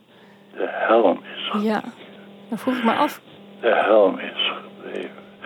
De 0.52 0.68
helm 0.70 1.20
is 1.24 1.62
Ja, 1.62 1.82
dan 2.48 2.58
vroeg 2.58 2.76
ik 2.76 2.84
me 2.84 2.92
af. 2.92 3.20
De 3.60 3.74
helm 3.74 4.18
is. 4.18 4.39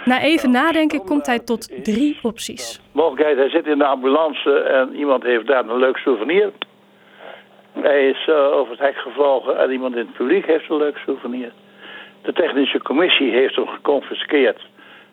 Na 0.04 0.20
even 0.20 0.50
nadenken 0.50 1.04
komt 1.04 1.26
hij 1.26 1.38
tot 1.38 1.84
drie 1.84 2.18
opties. 2.22 2.80
Mogelijkheid, 2.92 3.36
hij 3.36 3.48
zit 3.48 3.66
in 3.66 3.78
de 3.78 3.84
ambulance 3.84 4.58
en 4.58 4.96
iemand 4.96 5.22
heeft 5.22 5.46
daar 5.46 5.68
een 5.68 5.78
leuk 5.78 5.96
souvenir. 5.96 6.52
Hij 7.72 8.08
is 8.08 8.26
uh, 8.28 8.36
over 8.36 8.70
het 8.70 8.80
hek 8.80 8.96
gevlogen 8.96 9.58
en 9.58 9.70
iemand 9.70 9.94
in 9.94 10.06
het 10.06 10.12
publiek 10.12 10.46
heeft 10.46 10.70
een 10.70 10.76
leuk 10.76 10.96
souvenir. 10.96 11.52
De 12.22 12.32
technische 12.32 12.82
commissie 12.82 13.30
heeft 13.30 13.56
hem 13.56 13.66
geconfiskeerd 13.66 14.60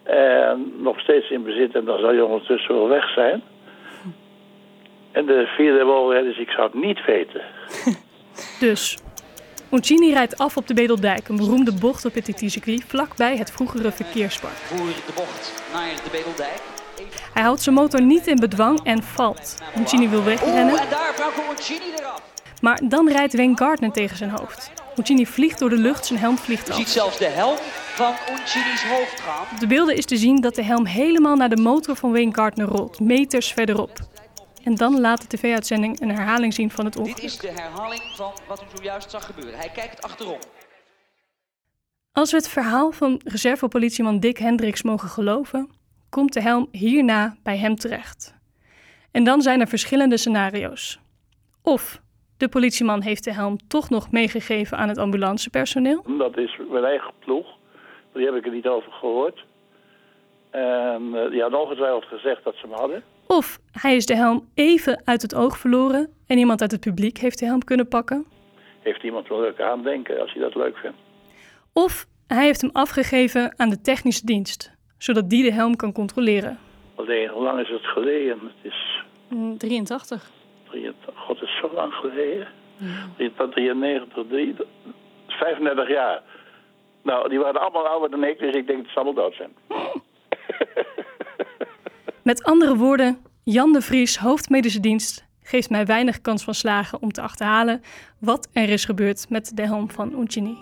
en 0.04 0.74
nog 0.78 1.00
steeds 1.00 1.30
in 1.30 1.44
bezit 1.44 1.76
en 1.76 1.86
dan 1.86 2.00
zal 2.00 2.10
hij 2.10 2.22
ondertussen 2.22 2.76
wel 2.76 2.88
weg 2.88 3.10
zijn. 3.14 3.44
En 5.12 5.26
de 5.26 5.46
vierde 5.48 5.84
mogelijkheid 5.84 6.34
is, 6.34 6.42
ik 6.42 6.50
zou 6.50 6.64
het 6.64 6.74
niet 6.74 7.06
weten. 7.06 7.42
dus, 8.68 9.04
Uncini 9.72 10.14
rijdt 10.14 10.38
af 10.38 10.58
op 10.58 10.68
de 10.68 10.74
Bedeldijk, 10.74 11.28
een 11.28 11.36
beroemde 11.36 11.74
bocht 11.74 12.06
op 12.06 12.14
het 12.14 12.26
TT-circuit, 12.26 12.84
vlakbij 12.88 13.38
het 13.38 13.52
vroegere 13.52 13.92
verkeerspark. 13.92 14.54
Voor 14.54 14.78
de 14.86 15.14
bocht 15.16 15.54
naar 15.74 15.90
de 16.04 16.10
Bedeldijk. 16.12 16.62
Hij 17.34 17.44
houdt 17.44 17.62
zijn 17.62 17.76
motor 17.76 18.02
niet 18.02 18.28
in 18.28 18.36
bedwang 18.36 18.80
en 18.84 19.04
valt. 19.04 19.58
Uncini 19.78 20.10
wil 20.10 20.24
wegrennen. 20.24 20.74
Oeh, 20.74 20.82
en 20.82 20.90
daar 20.90 21.14
Franco 21.14 21.52
Uncini 21.52 21.86
eraf. 22.00 22.22
Maar 22.62 22.80
dan 22.84 23.10
rijdt 23.10 23.36
Wayne 23.36 23.58
Gardner 23.58 23.92
tegen 23.92 24.18
zijn 24.18 24.30
hoofd. 24.30 24.72
Uncini 24.98 25.26
vliegt 25.26 25.60
door 25.60 25.70
de 25.70 25.78
lucht, 25.78 26.06
zijn 26.06 26.20
helm 26.20 26.38
vliegt 26.38 26.68
Je 26.68 26.74
af. 26.74 26.80
ziet 26.80 26.90
zelfs 26.90 27.18
de 27.18 27.26
helm 27.26 27.58
van 27.96 28.14
Uncini's 28.32 28.84
hoofd 28.84 29.20
gaan. 29.20 29.46
Op 29.54 29.60
de 29.60 29.68
beelden 29.68 29.96
is 29.96 30.06
te 30.06 30.18
zien 30.18 30.42
dat 30.42 30.56
de 30.56 30.64
helm 30.64 30.86
helemaal 30.86 31.36
naar 31.36 31.50
de 31.50 31.62
motor 31.62 31.96
van 31.96 32.12
Wayne 32.12 32.34
Gardner 32.34 32.68
rolt, 32.68 33.00
meters 33.00 33.52
verderop. 33.52 34.00
En 34.64 34.76
dan 34.76 35.00
laat 35.00 35.22
de 35.22 35.38
tv-uitzending 35.38 36.02
een 36.02 36.10
herhaling 36.12 36.54
zien 36.54 36.70
van 36.70 36.86
het 36.86 36.94
Dit 36.94 37.02
ongeluk. 37.04 37.24
is 37.24 37.38
de 37.38 37.52
herhaling 37.52 38.02
van 38.16 38.32
wat 38.48 38.64
u 38.64 38.78
zojuist 38.78 39.10
zag 39.12 39.26
gebeuren. 39.26 39.60
Hij 39.60 39.70
kijkt 39.70 40.02
achterom. 40.02 40.40
Als 42.12 42.32
we 42.32 42.38
het 42.38 42.50
verhaal 42.50 42.92
van 42.92 43.22
reservepolitieman 43.24 44.20
Dick 44.20 44.38
Hendricks 44.38 44.84
mogen 44.84 45.10
geloven, 45.10 45.70
komt 46.10 46.34
de 46.34 46.42
helm 46.42 46.68
hierna 46.72 47.36
bij 47.44 47.58
hem 47.58 47.76
terecht. 47.76 48.36
En 49.12 49.24
dan 49.24 49.42
zijn 49.42 49.60
er 49.62 49.68
verschillende 49.68 50.18
scenario's. 50.18 51.00
Of 51.64 52.02
de 52.38 52.50
politieman 52.50 53.02
heeft 53.02 53.24
de 53.24 53.34
helm 53.34 53.58
toch 53.68 53.90
nog 53.90 54.12
meegegeven 54.12 54.78
aan 54.78 54.88
het 54.88 54.98
ambulancepersoneel. 54.98 56.04
Dat 56.18 56.38
is 56.38 56.58
mijn 56.70 56.84
eigen 56.84 57.12
ploeg. 57.20 57.48
Die 58.14 58.26
heb 58.26 58.36
ik 58.36 58.46
er 58.46 58.52
niet 58.52 58.68
over 58.68 58.92
gehoord. 58.92 59.46
En 60.50 61.16
eh, 61.16 61.30
die 61.30 61.42
had 61.42 61.54
ongetwijfeld 61.54 62.06
gezegd 62.06 62.44
dat 62.44 62.56
ze 62.56 62.68
hem 62.68 62.78
hadden. 62.78 63.04
Of 63.32 63.60
hij 63.72 63.96
is 63.96 64.06
de 64.06 64.16
helm 64.16 64.50
even 64.54 65.02
uit 65.06 65.22
het 65.22 65.36
oog 65.36 65.58
verloren 65.58 66.10
en 66.28 66.38
iemand 66.38 66.62
uit 66.62 66.72
het 66.72 66.80
publiek 66.80 67.18
heeft 67.18 67.40
de 67.40 67.46
helm 67.46 67.64
kunnen 67.64 67.88
pakken. 67.88 68.26
Heeft 68.80 69.04
iemand 69.04 69.28
wel 69.28 69.42
leuk 69.42 69.62
aandenken 69.62 70.22
als 70.22 70.34
hij 70.34 70.42
dat 70.42 70.56
leuk 70.56 70.78
vindt. 70.78 70.98
Of 71.74 72.06
hij 72.28 72.46
heeft 72.46 72.62
hem 72.62 72.70
afgegeven 72.74 73.54
aan 73.58 73.70
de 73.70 73.82
technische 73.82 74.26
dienst, 74.26 74.72
zodat 74.98 75.30
die 75.30 75.44
de 75.44 75.52
helm 75.52 75.76
kan 75.76 75.92
controleren. 75.92 76.60
Alleen, 76.96 77.30
hoe 77.30 77.44
lang 77.44 77.60
is 77.60 77.70
het 77.70 77.86
geleden? 77.86 78.40
Het 78.40 78.72
is, 78.72 79.04
83. 79.58 80.32
23 80.64 81.24
god, 81.26 81.40
het 81.40 81.50
is 81.50 81.58
zo 81.58 81.72
lang 81.74 81.94
geleden. 81.94 82.48
93, 83.18 84.26
3, 84.28 84.56
35 85.28 85.90
jaar. 85.90 86.22
Nou, 87.02 87.30
die 87.30 87.40
waren 87.40 87.62
allemaal 87.62 87.88
ouder 87.88 88.10
dan 88.10 88.24
ik, 88.24 88.40
dus 88.40 88.56
ik 88.56 88.68
denk 88.68 88.84
dat 88.84 88.92
ze 88.92 88.96
allemaal 88.96 89.24
dood 89.24 89.36
zijn. 89.36 89.52
Met 92.24 92.44
andere 92.44 92.76
woorden, 92.76 93.18
Jan 93.44 93.74
de 93.74 93.82
Vries, 93.82 94.18
hoofdmedische 94.18 94.80
dienst, 94.80 95.26
geeft 95.44 95.70
mij 95.70 95.86
weinig 95.86 96.22
kans 96.22 96.44
van 96.44 96.54
slagen 96.54 97.02
om 97.02 97.12
te 97.12 97.22
achterhalen 97.22 97.82
wat 98.20 98.50
er 98.54 98.70
is 98.70 98.86
gebeurd 98.86 99.30
met 99.30 99.52
de 99.56 99.66
helm 99.66 99.92
van 99.92 100.20
Uncini. 100.20 100.58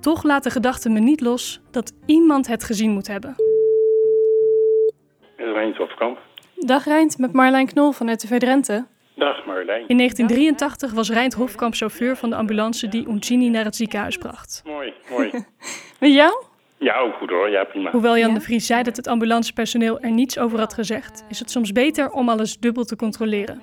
Toch 0.00 0.22
laat 0.22 0.42
de 0.42 0.50
gedachte 0.50 0.88
me 0.88 1.00
niet 1.00 1.20
los 1.20 1.60
dat 1.70 1.92
iemand 2.06 2.46
het 2.46 2.64
gezien 2.64 2.90
moet 2.90 3.06
hebben. 3.06 3.34
Reint 5.36 5.76
Hofkamp. 5.76 6.18
Dag 6.56 6.84
Rijnt, 6.84 7.18
met 7.18 7.32
Marlijn 7.32 7.66
Knol 7.66 7.92
van 7.92 8.12
RTV 8.12 8.38
Drenthe. 8.38 8.86
Dag 9.16 9.46
Marlijn. 9.46 9.88
In 9.88 9.96
1983 9.96 10.92
was 10.92 11.10
Rijnt 11.10 11.34
Hofkamp 11.34 11.74
chauffeur 11.74 12.16
van 12.16 12.30
de 12.30 12.36
ambulance 12.36 12.88
die 12.88 13.08
Uncini 13.08 13.48
naar 13.48 13.64
het 13.64 13.76
ziekenhuis 13.76 14.18
bracht. 14.18 14.62
Mooi, 14.66 14.92
mooi. 15.10 15.30
Met 16.00 16.12
jou? 16.12 16.50
Ja, 16.82 16.98
ook 16.98 17.14
goed 17.14 17.30
hoor. 17.30 17.50
Ja, 17.50 17.64
prima. 17.64 17.90
Hoewel 17.90 18.16
Jan 18.18 18.34
de 18.34 18.40
Vries 18.40 18.66
zei 18.66 18.82
dat 18.82 18.96
het 18.96 19.06
ambulancepersoneel 19.08 20.00
er 20.00 20.10
niets 20.10 20.38
over 20.38 20.58
had 20.58 20.74
gezegd, 20.74 21.24
is 21.28 21.38
het 21.38 21.50
soms 21.50 21.72
beter 21.72 22.10
om 22.10 22.28
alles 22.28 22.58
dubbel 22.58 22.84
te 22.84 22.96
controleren. 22.96 23.62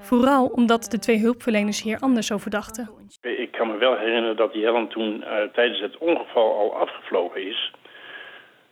Vooral 0.00 0.46
omdat 0.46 0.84
de 0.90 0.98
twee 0.98 1.18
hulpverleners 1.18 1.82
hier 1.82 1.98
anders 2.00 2.32
over 2.32 2.50
dachten. 2.50 2.90
Ik 3.20 3.50
kan 3.52 3.66
me 3.70 3.76
wel 3.76 3.96
herinneren 3.96 4.36
dat 4.36 4.52
die 4.52 4.62
helm 4.64 4.88
toen 4.88 5.22
eh, 5.22 5.42
tijdens 5.52 5.80
het 5.80 5.98
ongeval 5.98 6.58
al 6.58 6.76
afgevlogen 6.76 7.46
is. 7.46 7.72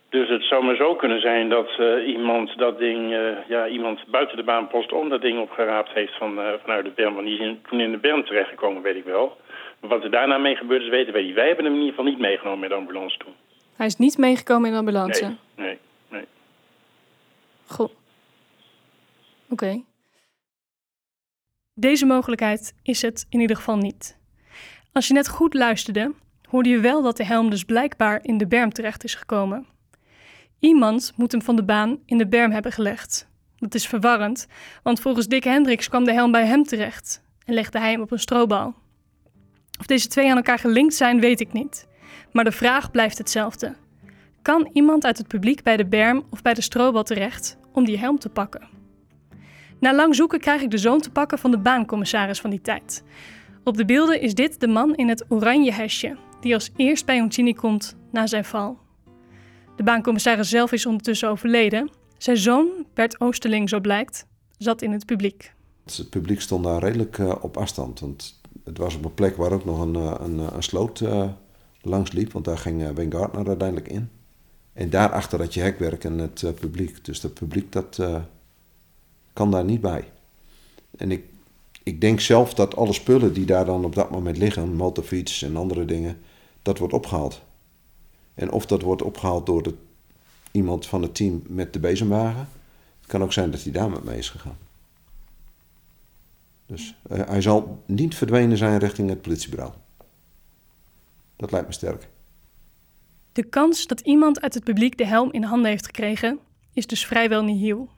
Dus 0.09 0.29
het 0.29 0.43
zou 0.43 0.63
maar 0.65 0.75
zo 0.75 0.95
kunnen 0.95 1.21
zijn 1.21 1.49
dat 1.49 1.69
eh, 1.79 2.07
iemand 2.07 2.57
dat 2.57 2.77
ding, 2.79 3.13
eh, 3.13 3.19
ja, 3.47 3.67
iemand 3.67 3.99
buiten 4.07 4.37
de 4.37 4.43
baanpost 4.43 4.91
om 4.93 5.09
dat 5.09 5.21
ding 5.21 5.39
opgeraapt 5.39 5.89
heeft 5.93 6.17
van, 6.17 6.39
eh, 6.41 6.45
vanuit 6.63 6.85
de 6.85 6.91
berm. 6.95 7.13
Want 7.13 7.25
die 7.25 7.35
is 7.39 7.45
in- 7.45 7.61
toen 7.69 7.79
in 7.79 7.91
de 7.91 7.97
berm 7.97 8.25
terechtgekomen, 8.25 8.81
weet 8.81 8.95
ik 8.95 9.03
wel. 9.05 9.37
Maar 9.79 9.89
wat 9.89 10.03
er 10.03 10.11
daarna 10.11 10.37
mee 10.37 10.55
gebeurd 10.55 10.81
is, 10.81 10.89
weten 10.89 11.13
wij 11.13 11.21
niet. 11.23 11.35
Wij 11.35 11.47
hebben 11.47 11.65
hem 11.65 11.73
in 11.73 11.79
ieder 11.79 11.95
geval 11.95 12.11
niet 12.11 12.19
meegenomen 12.21 12.59
met 12.59 12.69
de 12.69 12.75
ambulance 12.75 13.17
toen. 13.17 13.33
Hij 13.77 13.85
is 13.85 13.95
niet 13.95 14.17
meegekomen 14.17 14.65
in 14.65 14.71
de 14.71 14.79
ambulance. 14.79 15.23
Nee, 15.23 15.37
nee, 15.55 15.79
nee. 16.09 16.25
Goh. 17.65 17.89
Oké. 19.49 19.83
Deze 21.73 22.05
mogelijkheid 22.05 22.73
is 22.83 23.01
het 23.01 23.25
in 23.29 23.39
ieder 23.39 23.55
geval 23.55 23.77
niet. 23.77 24.17
Als 24.91 25.07
je 25.07 25.13
net 25.13 25.29
goed 25.29 25.53
luisterde, 25.53 26.13
hoorde 26.49 26.69
je 26.69 26.79
wel 26.79 27.01
dat 27.01 27.17
de 27.17 27.25
helm 27.25 27.49
dus 27.49 27.63
blijkbaar 27.63 28.19
in 28.21 28.37
de 28.37 28.47
berm 28.47 28.71
terecht 28.71 29.03
is 29.03 29.15
gekomen. 29.15 29.67
Iemand 30.59 31.13
moet 31.15 31.31
hem 31.31 31.41
van 31.41 31.55
de 31.55 31.63
baan 31.63 31.99
in 32.05 32.17
de 32.17 32.27
berm 32.27 32.51
hebben 32.51 32.71
gelegd. 32.71 33.27
Dat 33.57 33.75
is 33.75 33.87
verwarrend, 33.87 34.47
want 34.83 34.99
volgens 34.99 35.27
Dick 35.27 35.43
Hendricks 35.43 35.89
kwam 35.89 36.03
de 36.03 36.13
helm 36.13 36.31
bij 36.31 36.45
hem 36.45 36.63
terecht 36.63 37.21
en 37.45 37.53
legde 37.53 37.79
hij 37.79 37.91
hem 37.91 38.01
op 38.01 38.11
een 38.11 38.19
strobal. 38.19 38.75
Of 39.79 39.85
deze 39.85 40.07
twee 40.07 40.29
aan 40.29 40.37
elkaar 40.37 40.59
gelinkt 40.59 40.93
zijn, 40.93 41.19
weet 41.19 41.39
ik 41.39 41.53
niet. 41.53 41.86
Maar 42.37 42.45
de 42.45 42.51
vraag 42.51 42.91
blijft 42.91 43.17
hetzelfde. 43.17 43.75
Kan 44.41 44.69
iemand 44.73 45.05
uit 45.05 45.17
het 45.17 45.27
publiek 45.27 45.63
bij 45.63 45.77
de 45.77 45.85
berm 45.85 46.23
of 46.29 46.41
bij 46.41 46.53
de 46.53 46.61
strobal 46.61 47.03
terecht 47.03 47.57
om 47.73 47.85
die 47.85 47.97
helm 47.97 48.19
te 48.19 48.29
pakken? 48.29 48.67
Na 49.79 49.95
lang 49.95 50.15
zoeken 50.15 50.39
krijg 50.39 50.61
ik 50.61 50.71
de 50.71 50.77
zoon 50.77 51.01
te 51.01 51.11
pakken 51.11 51.39
van 51.39 51.51
de 51.51 51.57
baancommissaris 51.57 52.41
van 52.41 52.49
die 52.49 52.61
tijd. 52.61 53.03
Op 53.63 53.77
de 53.77 53.85
beelden 53.85 54.21
is 54.21 54.33
dit 54.33 54.59
de 54.59 54.67
man 54.67 54.95
in 54.95 55.09
het 55.09 55.25
oranje 55.29 55.71
hesje, 55.71 56.17
die 56.41 56.53
als 56.53 56.71
eerst 56.75 57.05
bij 57.05 57.19
Uncini 57.19 57.53
komt 57.53 57.95
na 58.11 58.27
zijn 58.27 58.45
val. 58.45 58.77
De 59.75 59.83
baancommissaris 59.83 60.49
zelf 60.49 60.71
is 60.71 60.85
ondertussen 60.85 61.29
overleden. 61.29 61.89
Zijn 62.17 62.37
zoon, 62.37 62.67
Bert 62.93 63.19
Oosterling, 63.19 63.69
zo 63.69 63.79
blijkt, 63.79 64.25
zat 64.57 64.81
in 64.81 64.91
het 64.91 65.05
publiek. 65.05 65.53
Het 65.85 66.09
publiek 66.09 66.41
stond 66.41 66.63
daar 66.63 66.79
redelijk 66.79 67.17
eh, 67.17 67.35
op 67.41 67.57
afstand. 67.57 67.99
Want 67.99 68.41
het 68.63 68.77
was 68.77 68.95
op 68.95 69.05
een 69.05 69.13
plek 69.13 69.37
waar 69.37 69.51
ook 69.51 69.65
nog 69.65 69.81
een, 69.81 69.95
eh, 69.95 70.15
een, 70.19 70.39
eh, 70.39 70.47
een 70.55 70.63
sloot 70.63 71.01
langs 71.87 72.11
liep. 72.11 72.31
Want 72.31 72.45
daar 72.45 72.57
ging 72.57 72.81
uh, 72.81 72.89
Wayne 72.89 73.11
Gardner 73.11 73.47
uiteindelijk 73.47 73.87
in. 73.87 74.09
En 74.77 74.89
daarachter 74.89 75.39
had 75.39 75.53
je 75.53 75.61
hekwerk 75.61 76.03
en 76.03 76.17
het 76.17 76.43
eh, 76.43 76.51
publiek. 76.51 77.05
Dus 77.05 77.21
dat 77.21 77.33
publiek 77.33 77.71
dat, 77.71 77.97
eh, 77.99 78.21
kan 79.33 79.51
daar 79.51 79.63
niet 79.63 79.81
bij. 79.81 80.11
En 80.97 81.11
ik, 81.11 81.23
ik 81.83 82.01
denk 82.01 82.19
zelf 82.19 82.53
dat 82.53 82.75
alle 82.75 82.93
spullen 82.93 83.33
die 83.33 83.45
daar 83.45 83.65
dan 83.65 83.85
op 83.85 83.95
dat 83.95 84.11
moment 84.11 84.37
liggen, 84.37 84.73
motorfiets 84.73 85.41
en 85.41 85.55
andere 85.55 85.85
dingen, 85.85 86.19
dat 86.61 86.77
wordt 86.77 86.93
opgehaald. 86.93 87.41
En 88.33 88.51
of 88.51 88.65
dat 88.65 88.81
wordt 88.81 89.01
opgehaald 89.01 89.45
door 89.45 89.63
de, 89.63 89.73
iemand 90.51 90.85
van 90.85 91.01
het 91.01 91.15
team 91.15 91.43
met 91.47 91.73
de 91.73 91.79
bezemwagen. 91.79 92.49
Het 92.99 93.09
kan 93.09 93.23
ook 93.23 93.33
zijn 93.33 93.51
dat 93.51 93.63
hij 93.63 93.71
daar 93.71 93.89
met 93.89 94.03
mee 94.03 94.17
is 94.17 94.29
gegaan. 94.29 94.57
Dus 96.65 96.95
eh, 97.09 97.27
hij 97.27 97.41
zal 97.41 97.83
niet 97.85 98.15
verdwenen 98.15 98.57
zijn 98.57 98.79
richting 98.79 99.09
het 99.09 99.21
politiebureau. 99.21 99.73
Dat 101.37 101.51
lijkt 101.51 101.67
me 101.67 101.73
sterk. 101.73 102.07
De 103.31 103.43
kans 103.43 103.87
dat 103.87 103.99
iemand 103.99 104.41
uit 104.41 104.53
het 104.53 104.63
publiek 104.63 104.97
de 104.97 105.05
helm 105.05 105.31
in 105.31 105.43
handen 105.43 105.69
heeft 105.69 105.85
gekregen, 105.85 106.39
is 106.73 106.87
dus 106.87 107.05
vrijwel 107.05 107.43
nihil. 107.43 107.89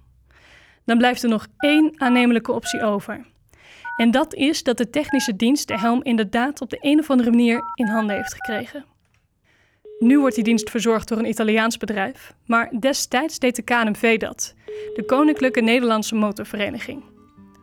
Dan 0.85 0.97
blijft 0.97 1.23
er 1.23 1.29
nog 1.29 1.47
één 1.57 1.93
aannemelijke 1.97 2.51
optie 2.51 2.81
over. 2.81 3.25
En 3.95 4.11
dat 4.11 4.33
is 4.33 4.63
dat 4.63 4.77
de 4.77 4.89
technische 4.89 5.35
dienst 5.35 5.67
de 5.67 5.79
helm 5.79 6.03
inderdaad 6.03 6.61
op 6.61 6.69
de 6.69 6.77
een 6.81 6.99
of 6.99 7.09
andere 7.09 7.29
manier 7.29 7.63
in 7.73 7.87
handen 7.87 8.15
heeft 8.15 8.33
gekregen. 8.33 8.85
Nu 9.99 10.19
wordt 10.19 10.35
die 10.35 10.43
dienst 10.43 10.69
verzorgd 10.69 11.07
door 11.07 11.17
een 11.17 11.29
Italiaans 11.29 11.77
bedrijf, 11.77 12.33
maar 12.45 12.71
destijds 12.79 13.39
deed 13.39 13.55
de 13.55 13.61
KNMV 13.61 14.17
dat, 14.17 14.53
de 14.95 15.03
Koninklijke 15.05 15.61
Nederlandse 15.61 16.15
Motorvereniging. 16.15 17.03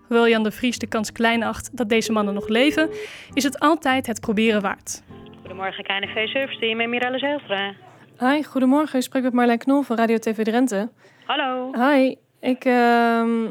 Hoewel 0.07 0.29
Jan 0.29 0.43
de 0.43 0.51
Vries 0.51 0.79
de 0.79 0.87
kans 0.87 1.13
klein 1.13 1.43
acht 1.43 1.77
dat 1.77 1.89
deze 1.89 2.13
mannen 2.13 2.35
nog 2.35 2.49
leven, 2.49 2.91
is 3.33 3.45
het 3.45 3.59
altijd 3.59 4.07
het 4.07 4.21
proberen 4.21 4.63
waard. 4.63 5.03
Goedemorgen, 5.47 5.85
KNV 5.85 6.29
Service 6.29 6.59
Team 6.59 6.81
en 6.81 6.91
Mirelle 6.91 7.19
Zijlstra. 7.19 7.75
Hi, 8.19 8.43
goedemorgen. 8.43 8.99
U 8.99 9.03
spreekt 9.03 9.25
met 9.25 9.35
Marlijn 9.35 9.59
Knol 9.59 9.83
van 9.83 9.97
Radio 9.97 10.19
TV 10.19 10.45
Drenthe. 10.45 10.89
Hallo. 11.25 11.73
Hi, 11.73 12.15
ik 12.41 12.65
ehm, 12.65 13.51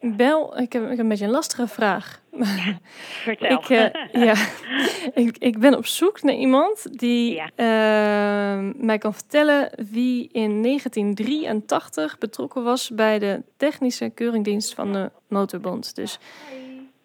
bel. 0.00 0.58
Ik 0.58 0.72
heb, 0.72 0.82
ik 0.82 0.88
heb 0.88 0.98
een 0.98 1.08
beetje 1.08 1.24
een 1.24 1.30
lastige 1.30 1.66
vraag. 1.66 2.20
Vertel. 3.24 3.58
ik, 3.58 3.68
eh, 3.68 4.22
ja, 4.26 4.34
ik, 5.14 5.38
ik 5.38 5.58
ben 5.58 5.76
op 5.76 5.86
zoek 5.86 6.22
naar 6.22 6.34
iemand 6.34 6.98
die 6.98 7.42
ehm, 7.54 8.72
mij 8.86 8.98
kan 8.98 9.14
vertellen 9.14 9.70
wie 9.90 10.28
in 10.32 10.62
1983 10.62 12.18
betrokken 12.18 12.64
was 12.64 12.90
bij 12.90 13.18
de 13.18 13.42
technische 13.56 14.10
keuringdienst 14.10 14.74
van 14.74 14.92
de 14.92 15.10
Motorbond. 15.28 15.94
Dus 15.94 16.18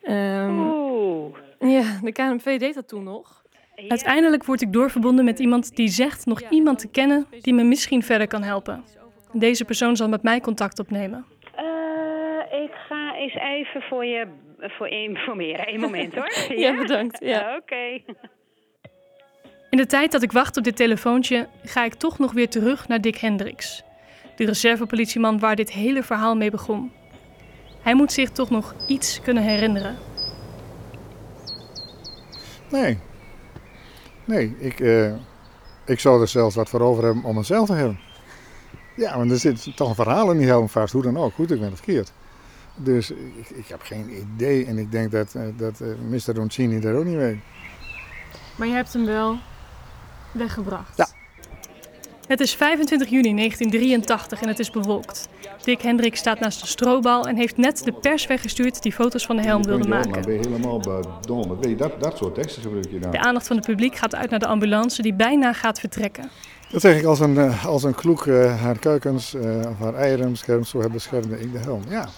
ehm, 0.02 0.60
Oeh. 0.60 1.38
ja, 1.60 2.00
de 2.04 2.12
KNMV 2.12 2.60
deed 2.60 2.76
dat 2.76 2.88
toen 2.88 3.04
nog. 3.04 3.46
Uiteindelijk 3.86 4.46
word 4.46 4.62
ik 4.62 4.74
doorverbonden 4.74 5.26
met 5.26 5.40
iemand 5.40 5.76
die 5.76 5.88
zegt 5.88 6.26
nog 6.26 6.42
iemand 6.50 6.80
te 6.80 6.88
kennen 6.88 7.28
die 7.42 7.54
me 7.54 7.64
misschien 7.64 8.04
verder 8.04 8.28
kan 8.28 8.44
helpen. 8.44 8.84
Deze 9.34 9.66
persoon 9.66 9.96
zal 9.96 10.10
met 10.10 10.24
mij 10.24 10.40
contact 10.40 10.80
opnemen. 10.80 11.26
Eh, 11.56 12.62
ik 12.64 12.72
ga 12.88 13.16
eens 13.16 13.36
even 13.36 13.82
voor 13.82 14.06
je 14.06 14.28
voor 14.60 14.88
informeren. 14.88 15.74
Eén 15.74 15.80
moment 15.80 16.16
hoor. 16.16 16.32
Ja, 16.58 16.78
bedankt, 16.78 17.20
ja. 17.20 17.56
Oké. 17.56 18.02
In 19.70 19.78
de 19.78 19.86
tijd 19.86 20.12
dat 20.12 20.22
ik 20.22 20.32
wacht 20.32 20.58
op 20.58 20.64
dit 20.64 20.76
telefoontje, 20.76 21.48
ga 21.64 21.84
ik 21.84 21.94
toch 21.94 22.20
nog 22.20 22.32
weer 22.32 22.50
terug 22.50 22.88
naar 22.88 23.02
Dick 23.02 23.18
Hendricks, 23.18 23.84
de 24.36 24.46
reservepolitieman 24.46 25.40
waar 25.40 25.56
dit 25.56 25.72
hele 25.72 26.04
verhaal 26.04 26.36
mee 26.36 26.52
begon. 26.52 26.92
Hij 27.84 27.96
moet 27.96 28.12
zich 28.12 28.30
toch 28.30 28.50
nog 28.50 28.76
iets 28.88 29.22
kunnen 29.22 29.44
herinneren. 29.44 29.96
Nee. 32.70 32.98
Nee, 34.28 34.56
ik, 34.60 34.80
eh, 34.80 35.14
ik 35.86 36.00
zou 36.00 36.22
er 36.22 36.28
zelfs 36.28 36.56
wat 36.56 36.70
voor 36.70 36.82
over 36.82 37.04
hebben 37.04 37.24
om 37.24 37.38
het 37.38 37.46
zelf 37.46 37.68
te 37.68 37.74
hebben. 37.74 38.00
Ja, 38.96 39.18
want 39.18 39.32
er 39.32 39.38
zit 39.38 39.76
toch 39.76 39.90
een 39.90 39.96
verhaal 39.96 40.32
in 40.32 40.38
die 40.38 40.48
helm 40.48 40.70
vast, 40.70 40.94
hoe 40.94 41.02
dan 41.02 41.18
ook, 41.18 41.34
goed 41.34 41.52
ik 41.52 41.60
ben 41.60 41.72
of 41.72 41.78
verkeerd. 41.78 42.12
Dus 42.76 43.12
ik, 43.12 43.50
ik 43.50 43.68
heb 43.68 43.82
geen 43.82 44.10
idee 44.18 44.66
en 44.66 44.78
ik 44.78 44.92
denk 44.92 45.12
dat, 45.12 45.36
eh, 45.36 45.44
dat 45.58 45.82
eh, 45.82 45.88
Mr. 46.10 46.36
Roncini 46.36 46.80
dat 46.80 46.96
ook 46.96 47.06
niet 47.06 47.16
weet. 47.16 47.38
Maar 48.56 48.68
je 48.68 48.74
hebt 48.74 48.94
hem 48.94 49.06
wel 49.06 49.38
weggebracht. 50.32 50.98
Ja. 50.98 51.08
Het 52.28 52.40
is 52.40 52.56
25 52.56 53.10
juni 53.10 53.36
1983 53.36 54.42
en 54.42 54.48
het 54.48 54.60
is 54.60 54.72
bewolkt. 54.72 55.30
Dick 55.64 55.82
Hendrik 55.82 56.16
staat 56.16 56.40
naast 56.40 56.62
de 56.62 56.68
strobal 56.68 57.28
en 57.28 57.36
heeft 57.36 57.58
net 57.58 57.84
de 57.84 57.92
pers 57.92 58.28
weggestuurd 58.28 58.82
die 58.82 58.92
foto's 58.92 59.26
van 59.26 59.36
de 59.36 59.42
helm 59.42 59.64
wilde 59.64 59.88
Maar 59.88 59.98
maken. 59.98 60.22
ben 60.22 60.34
je 60.34 60.40
helemaal 60.40 60.82
je, 61.62 61.76
dat, 61.76 62.02
dat 62.02 62.18
soort 62.18 62.36
teksten 62.36 62.62
gebruik 62.62 62.92
je 62.92 63.00
dan. 63.00 63.12
De 63.12 63.20
aandacht 63.20 63.48
van 63.48 63.56
het 63.56 63.66
publiek 63.66 63.96
gaat 63.96 64.16
uit 64.16 64.30
naar 64.30 64.40
de 64.40 64.48
ambulance 64.48 65.02
die 65.02 65.14
bijna 65.14 65.54
gaat 65.54 65.80
vertrekken. 65.80 66.30
Dat 66.72 66.82
zeg 66.82 66.98
ik 66.98 67.06
als 67.06 67.20
een, 67.20 67.38
eh, 67.38 67.66
als 67.66 67.84
een 67.84 67.96
kloek 67.96 68.28
eh, 68.28 68.62
haar 68.62 68.80
kuikens 68.80 69.34
eh, 69.34 69.70
of 69.70 69.80
haar 69.80 69.96
eieren 69.96 70.32
beschermt, 70.32 70.68
zo 70.68 70.90
beschermde 70.90 71.40
ik 71.40 71.52
de 71.52 71.60
helm. 71.60 71.82
Ja. 71.90 72.10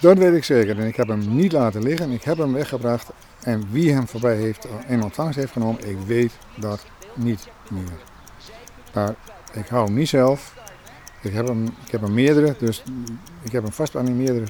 Dat 0.00 0.18
weet 0.18 0.34
ik 0.34 0.44
zeker. 0.44 0.78
En 0.78 0.86
ik 0.86 0.96
heb 0.96 1.08
hem 1.08 1.36
niet 1.36 1.52
laten 1.52 1.82
liggen. 1.82 2.10
Ik 2.10 2.22
heb 2.22 2.38
hem 2.38 2.52
weggebracht. 2.52 3.10
En 3.42 3.68
wie 3.70 3.92
hem 3.92 4.08
voorbij 4.08 4.36
heeft 4.36 4.66
in 4.86 5.02
ontvangst 5.02 5.38
heeft 5.38 5.52
genomen, 5.52 5.88
ik 5.88 5.96
weet 6.06 6.32
dat 6.56 6.84
niet 7.14 7.48
meer. 7.70 8.15
Maar 8.96 9.14
ik 9.52 9.66
hou 9.66 9.86
hem 9.86 9.94
niet 9.94 10.08
zelf. 10.08 10.54
Ik 11.22 11.32
heb 11.32 11.46
hem, 11.46 11.64
ik 11.64 11.90
heb 11.90 12.00
hem 12.00 12.14
meerdere, 12.14 12.56
dus 12.58 12.82
ik 13.42 13.52
heb 13.52 13.62
hem 13.62 13.72
vast 13.72 13.96
aan 13.96 14.04
die 14.04 14.14
meerdere. 14.14 14.46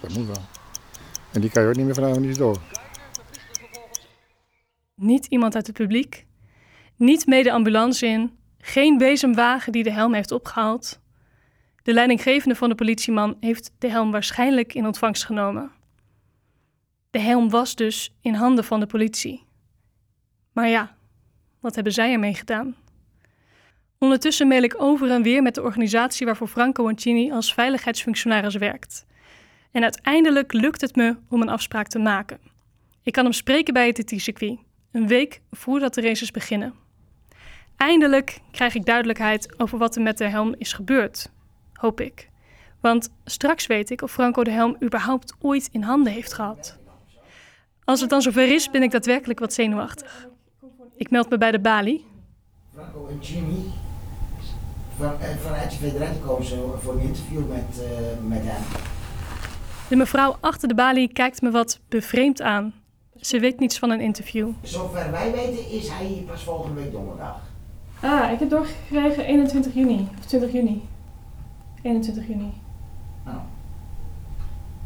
Dat 0.00 0.14
moet 0.14 0.26
wel. 0.26 0.42
En 1.32 1.40
die 1.40 1.50
kan 1.50 1.62
je 1.62 1.68
ook 1.68 1.76
niet 1.76 1.84
meer 1.84 1.94
vragen, 1.94 2.22
die 2.22 2.30
is 2.30 2.36
dood. 2.36 2.58
Niet 4.94 5.26
iemand 5.26 5.54
uit 5.54 5.66
het 5.66 5.76
publiek. 5.76 6.26
Niet 6.96 7.26
mee 7.26 7.42
de 7.42 7.52
ambulance 7.52 8.06
in. 8.06 8.38
Geen 8.58 8.98
bezemwagen 8.98 9.72
die 9.72 9.82
de 9.82 9.92
helm 9.92 10.14
heeft 10.14 10.32
opgehaald. 10.32 11.00
De 11.82 11.92
leidinggevende 11.92 12.54
van 12.54 12.68
de 12.68 12.74
politieman 12.74 13.36
heeft 13.40 13.72
de 13.78 13.88
helm 13.88 14.10
waarschijnlijk 14.10 14.74
in 14.74 14.86
ontvangst 14.86 15.24
genomen. 15.24 15.70
De 17.10 17.18
helm 17.18 17.50
was 17.50 17.74
dus 17.74 18.14
in 18.20 18.34
handen 18.34 18.64
van 18.64 18.80
de 18.80 18.86
politie. 18.86 19.46
Maar 20.52 20.68
ja, 20.68 20.96
wat 21.60 21.74
hebben 21.74 21.92
zij 21.92 22.12
ermee 22.12 22.34
gedaan? 22.34 22.76
Ondertussen 24.04 24.48
mail 24.48 24.62
ik 24.62 24.74
over 24.78 25.10
en 25.10 25.22
weer 25.22 25.42
met 25.42 25.54
de 25.54 25.62
organisatie 25.62 26.26
waarvoor 26.26 26.48
Franco 26.48 26.84
Oncini 26.84 27.32
als 27.32 27.54
veiligheidsfunctionaris 27.54 28.54
werkt. 28.54 29.06
En 29.70 29.82
uiteindelijk 29.82 30.52
lukt 30.52 30.80
het 30.80 30.96
me 30.96 31.16
om 31.28 31.42
een 31.42 31.48
afspraak 31.48 31.86
te 31.86 31.98
maken. 31.98 32.38
Ik 33.02 33.12
kan 33.12 33.24
hem 33.24 33.32
spreken 33.32 33.74
bij 33.74 33.86
het 33.86 34.06
TT-circuit, 34.06 34.58
een 34.92 35.06
week 35.06 35.40
voordat 35.50 35.94
de 35.94 36.00
races 36.00 36.30
beginnen. 36.30 36.74
Eindelijk 37.76 38.40
krijg 38.50 38.74
ik 38.74 38.84
duidelijkheid 38.84 39.54
over 39.60 39.78
wat 39.78 39.96
er 39.96 40.02
met 40.02 40.18
de 40.18 40.28
helm 40.28 40.54
is 40.58 40.72
gebeurd, 40.72 41.30
hoop 41.72 42.00
ik. 42.00 42.28
Want 42.80 43.12
straks 43.24 43.66
weet 43.66 43.90
ik 43.90 44.02
of 44.02 44.12
Franco 44.12 44.44
de 44.44 44.50
helm 44.50 44.76
überhaupt 44.82 45.34
ooit 45.40 45.68
in 45.72 45.82
handen 45.82 46.12
heeft 46.12 46.32
gehad. 46.32 46.78
Als 47.84 48.00
het 48.00 48.10
dan 48.10 48.22
zover 48.22 48.52
is, 48.52 48.70
ben 48.70 48.82
ik 48.82 48.90
daadwerkelijk 48.90 49.38
wat 49.38 49.52
zenuwachtig. 49.52 50.28
Ik 50.96 51.10
meld 51.10 51.30
me 51.30 51.38
bij 51.38 51.50
de 51.50 51.60
balie. 51.60 52.06
Franco 52.72 53.06
en 53.06 53.18
van, 54.98 55.20
eh, 55.20 55.28
vanuit 55.36 55.70
de 55.70 55.76
federatie 55.76 56.20
komen 56.20 56.44
ze 56.44 56.74
voor 56.82 56.92
een 56.92 57.00
interview 57.00 57.48
met, 57.48 57.82
eh, 57.82 58.26
met 58.26 58.40
hem. 58.42 58.62
De 59.88 59.96
mevrouw 59.96 60.36
achter 60.40 60.68
de 60.68 60.74
balie 60.74 61.12
kijkt 61.12 61.42
me 61.42 61.50
wat 61.50 61.80
bevreemd 61.88 62.42
aan. 62.42 62.72
Ze 63.20 63.40
weet 63.40 63.60
niets 63.60 63.78
van 63.78 63.90
een 63.90 64.00
interview. 64.00 64.48
Zover 64.62 65.10
wij 65.10 65.32
weten 65.32 65.70
is 65.70 65.88
hij 65.88 66.06
hier 66.06 66.22
pas 66.22 66.42
volgende 66.42 66.80
week 66.80 66.92
donderdag. 66.92 67.40
Ah, 68.00 68.32
ik 68.32 68.38
heb 68.38 68.50
doorgekregen 68.50 69.24
21 69.24 69.74
juni. 69.74 70.08
Of 70.18 70.24
20 70.26 70.52
juni. 70.52 70.82
21 71.82 72.26
juni. 72.26 72.52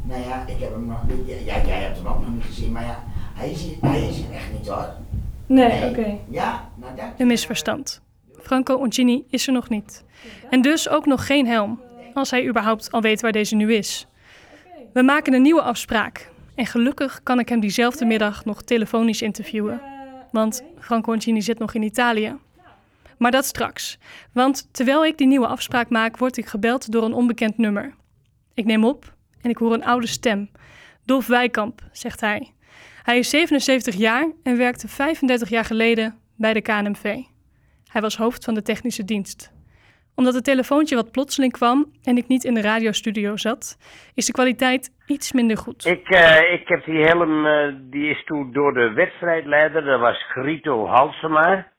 Nou 0.01 0.21
ja, 0.21 0.45
ik 0.47 0.59
heb 0.59 0.71
hem 0.71 0.85
nog 0.85 1.07
niet, 1.07 1.27
ja, 1.27 1.65
jij 1.65 1.81
hebt 1.81 1.97
hem 1.97 2.07
ook 2.07 2.19
nog 2.19 2.33
niet 2.33 2.43
gezien, 2.43 2.71
maar 2.71 2.83
ja, 2.83 3.03
hij 3.33 3.51
is 3.51 3.61
hier, 3.61 3.75
hij 3.81 4.07
is 4.07 4.15
hier 4.15 4.31
echt 4.31 4.51
niet 4.51 4.67
hoor. 4.67 4.93
Nee, 5.45 5.89
oké. 5.89 6.17
Ja, 6.29 6.69
nou 6.75 6.95
dat. 6.95 7.05
Een 7.17 7.27
misverstand. 7.27 8.01
Franco 8.49 8.75
Oncini 8.75 9.25
is 9.29 9.47
er 9.47 9.53
nog 9.53 9.69
niet. 9.69 10.03
En 10.49 10.61
dus 10.61 10.89
ook 10.89 11.05
nog 11.05 11.25
geen 11.25 11.47
helm, 11.47 11.81
als 12.13 12.31
hij 12.31 12.47
überhaupt 12.47 12.91
al 12.91 13.01
weet 13.01 13.21
waar 13.21 13.31
deze 13.31 13.55
nu 13.55 13.73
is. 13.73 14.07
We 14.93 15.01
maken 15.01 15.33
een 15.33 15.41
nieuwe 15.41 15.61
afspraak. 15.61 16.31
En 16.55 16.65
gelukkig 16.65 17.23
kan 17.23 17.39
ik 17.39 17.49
hem 17.49 17.59
diezelfde 17.59 18.05
middag 18.05 18.45
nog 18.45 18.61
telefonisch 18.61 19.21
interviewen. 19.21 19.81
Want 20.31 20.63
Franco 20.79 21.11
Oncini 21.11 21.41
zit 21.41 21.59
nog 21.59 21.73
in 21.73 21.81
Italië. 21.81 22.35
Maar 23.17 23.31
dat 23.31 23.45
straks. 23.45 23.97
Want 24.33 24.67
terwijl 24.71 25.05
ik 25.05 25.17
die 25.17 25.27
nieuwe 25.27 25.47
afspraak 25.47 25.89
maak, 25.89 26.17
word 26.17 26.37
ik 26.37 26.45
gebeld 26.45 26.91
door 26.91 27.03
een 27.03 27.13
onbekend 27.13 27.57
nummer. 27.57 27.93
Ik 28.53 28.65
neem 28.65 28.83
op 28.85 29.13
en 29.41 29.49
ik 29.49 29.57
hoor 29.57 29.73
een 29.73 29.85
oude 29.85 30.07
stem. 30.07 30.49
Dolf 31.05 31.27
Wijkamp, 31.27 31.81
zegt 31.91 32.21
hij. 32.21 32.53
Hij 33.03 33.19
is 33.19 33.29
77 33.29 33.95
jaar 33.95 34.31
en 34.43 34.57
werkte 34.57 34.87
35 34.87 35.49
jaar 35.49 35.65
geleden 35.65 36.17
bij 36.35 36.53
de 36.53 36.61
KNMV. 36.61 37.28
Hij 37.91 38.01
was 38.01 38.17
hoofd 38.17 38.45
van 38.45 38.53
de 38.53 38.61
technische 38.61 39.03
dienst. 39.03 39.57
Omdat 40.15 40.33
het 40.33 40.43
telefoontje 40.43 40.95
wat 40.95 41.11
plotseling 41.11 41.51
kwam 41.51 41.85
en 42.03 42.17
ik 42.17 42.27
niet 42.27 42.43
in 42.43 42.53
de 42.53 42.61
radiostudio 42.61 43.37
zat, 43.37 43.77
is 44.15 44.25
de 44.25 44.31
kwaliteit 44.31 44.89
iets 45.07 45.33
minder 45.33 45.57
goed. 45.57 45.85
Ik, 45.85 46.09
eh, 46.09 46.53
ik 46.53 46.67
heb 46.67 46.85
die 46.85 47.03
helm, 47.03 47.45
eh, 47.45 47.73
die 47.79 48.09
is 48.09 48.23
toen 48.23 48.51
door 48.51 48.73
de 48.73 48.93
wedstrijdleider, 48.93 49.83
dat 49.83 49.99
was 49.99 50.23
Grito 50.23 50.85
Halsema. 50.85 51.71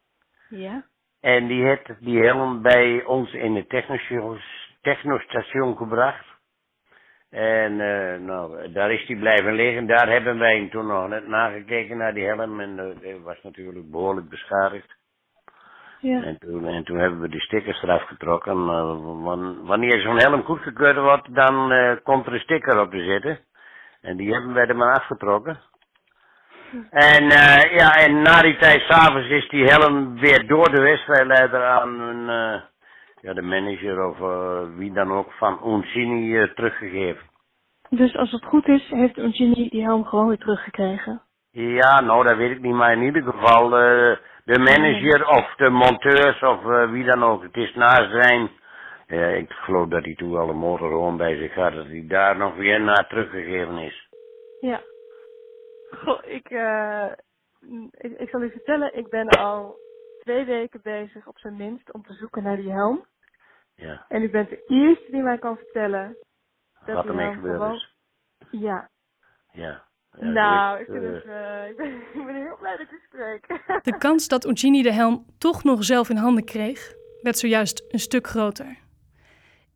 Ja? 0.49 0.85
En 1.20 1.46
die 1.46 1.64
heeft 1.64 1.90
die 2.01 2.23
helm 2.23 2.62
bij 2.62 3.05
ons 3.05 3.33
in 3.33 3.55
het 3.55 3.68
technostation, 3.68 4.40
technostation 4.81 5.77
gebracht. 5.77 6.25
En 7.31 7.81
eh, 7.81 8.20
nou, 8.20 8.73
daar 8.73 8.92
is 8.92 9.07
hij 9.07 9.16
blijven 9.16 9.55
liggen. 9.55 9.87
Daar 9.87 10.09
hebben 10.09 10.38
wij 10.38 10.57
hem 10.57 10.70
toen 10.70 10.87
nog 10.87 11.09
net 11.09 11.27
nagekeken 11.27 11.96
naar 11.96 12.14
die 12.14 12.27
helm. 12.27 12.61
En 12.61 12.79
uh, 12.79 13.01
die 13.01 13.20
was 13.20 13.42
natuurlijk 13.42 13.90
behoorlijk 13.90 14.29
beschadigd. 14.29 14.99
Ja. 16.00 16.22
En, 16.22 16.38
toen, 16.38 16.66
en 16.66 16.84
toen 16.84 16.98
hebben 16.98 17.20
we 17.20 17.28
die 17.28 17.40
stickers 17.40 17.82
eraf 17.82 18.02
getrokken. 18.02 18.56
Uh, 18.56 19.22
wan- 19.24 19.64
wanneer 19.66 20.00
zo'n 20.00 20.18
helm 20.18 20.42
goedgekeurd 20.42 20.96
wordt, 20.96 21.34
dan 21.34 21.72
eh, 21.72 21.96
komt 22.02 22.26
er 22.26 22.32
een 22.32 22.40
sticker 22.40 22.80
op 22.80 22.90
te 22.90 23.04
zitten. 23.04 23.38
En 24.00 24.16
die 24.16 24.32
hebben 24.32 24.54
wij 24.54 24.66
er 24.66 24.76
maar 24.76 24.94
afgetrokken. 24.94 25.58
En 26.90 27.30
eh, 27.30 27.74
ja, 27.76 27.96
en 27.96 28.22
na 28.22 28.42
die 28.42 28.56
tijd 28.56 28.80
s'avonds 28.80 29.28
is 29.28 29.48
die 29.48 29.64
helm 29.64 30.18
weer 30.18 30.46
door 30.46 30.70
de 30.70 30.82
wedstrijdleider 30.82 31.64
aan 31.64 32.00
een, 32.00 32.28
eh, 32.28 32.60
ja, 33.20 33.32
de 33.32 33.42
manager 33.42 34.04
of 34.04 34.18
wie 34.76 34.92
dan 34.92 35.12
ook 35.12 35.32
van 35.32 35.60
Uncini 35.66 36.52
teruggegeven. 36.54 37.28
Dus 37.88 38.16
als 38.16 38.30
het 38.30 38.44
goed 38.44 38.68
is, 38.68 38.88
heeft 38.90 39.18
Eugenie 39.18 39.70
die 39.70 39.82
helm 39.82 40.04
gewoon 40.04 40.28
weer 40.28 40.38
teruggekregen. 40.38 41.22
Ja, 41.50 42.00
nou 42.00 42.24
dat 42.24 42.36
weet 42.36 42.50
ik 42.50 42.60
niet, 42.60 42.74
maar 42.74 42.92
in 42.92 43.02
ieder 43.02 43.22
geval 43.22 43.70
de 44.50 44.58
manager 44.58 45.28
of 45.28 45.54
de 45.56 45.70
monteurs 45.70 46.42
of 46.42 46.64
eh, 46.64 46.90
wie 46.90 47.04
dan 47.04 47.22
ook. 47.24 47.42
Het 47.42 47.56
is 47.56 47.74
na 47.74 48.10
zijn, 48.10 48.50
ja, 49.06 49.26
ik 49.26 49.52
geloof 49.52 49.88
dat 49.88 50.04
hij 50.04 50.14
toen 50.14 50.36
al 50.36 50.48
een 50.48 50.56
motorhome 50.56 51.16
bij 51.16 51.36
zich 51.36 51.54
had, 51.54 51.72
dat 51.72 51.86
hij 51.86 52.04
daar 52.06 52.36
nog 52.36 52.54
weer 52.56 52.80
naar 52.80 53.08
teruggegeven 53.08 53.78
is. 53.78 54.08
Ja. 54.60 54.82
Goh, 55.90 56.20
ik, 56.24 56.50
eh, 56.50 57.10
ik, 57.90 58.18
ik 58.18 58.28
zal 58.28 58.42
u 58.42 58.50
vertellen, 58.50 58.96
ik 58.96 59.08
ben 59.08 59.28
al 59.28 59.76
twee 60.20 60.44
weken 60.44 60.80
bezig 60.82 61.26
op 61.26 61.38
zijn 61.38 61.56
minst 61.56 61.92
om 61.92 62.02
te 62.02 62.12
zoeken 62.12 62.42
naar 62.42 62.56
die 62.56 62.72
helm. 62.72 63.06
Ja. 63.74 64.04
En 64.08 64.22
u 64.22 64.30
bent 64.30 64.48
de 64.48 64.64
eerste 64.66 65.10
die 65.10 65.22
mij 65.22 65.38
kan 65.38 65.56
vertellen 65.56 66.16
dat 66.86 66.94
Wat 66.94 67.06
ermee 67.06 67.34
gebeurd 67.34 67.56
gewoon... 67.56 67.74
is. 67.74 67.94
Ja. 68.50 68.88
Ja. 69.52 69.84
Ja, 70.18 70.27
nou, 70.27 70.81
ik, 70.81 70.87
vind 70.87 71.05
eh, 71.05 71.12
het, 71.12 71.25
eh, 71.25 71.68
ik, 71.70 71.77
ben, 71.77 71.94
ik 72.20 72.27
ben 72.27 72.35
heel 72.35 72.57
blij 72.59 72.77
dat 72.77 72.87
ik 72.90 73.01
spreek. 73.07 73.46
De 73.92 73.99
kans 73.99 74.29
dat 74.29 74.46
Uncini 74.46 74.83
de 74.83 74.92
helm 74.92 75.27
toch 75.38 75.64
nog 75.64 75.85
zelf 75.85 76.09
in 76.09 76.16
handen 76.16 76.44
kreeg, 76.44 76.94
werd 77.23 77.38
zojuist 77.38 77.85
een 77.88 77.99
stuk 77.99 78.27
groter. 78.27 78.79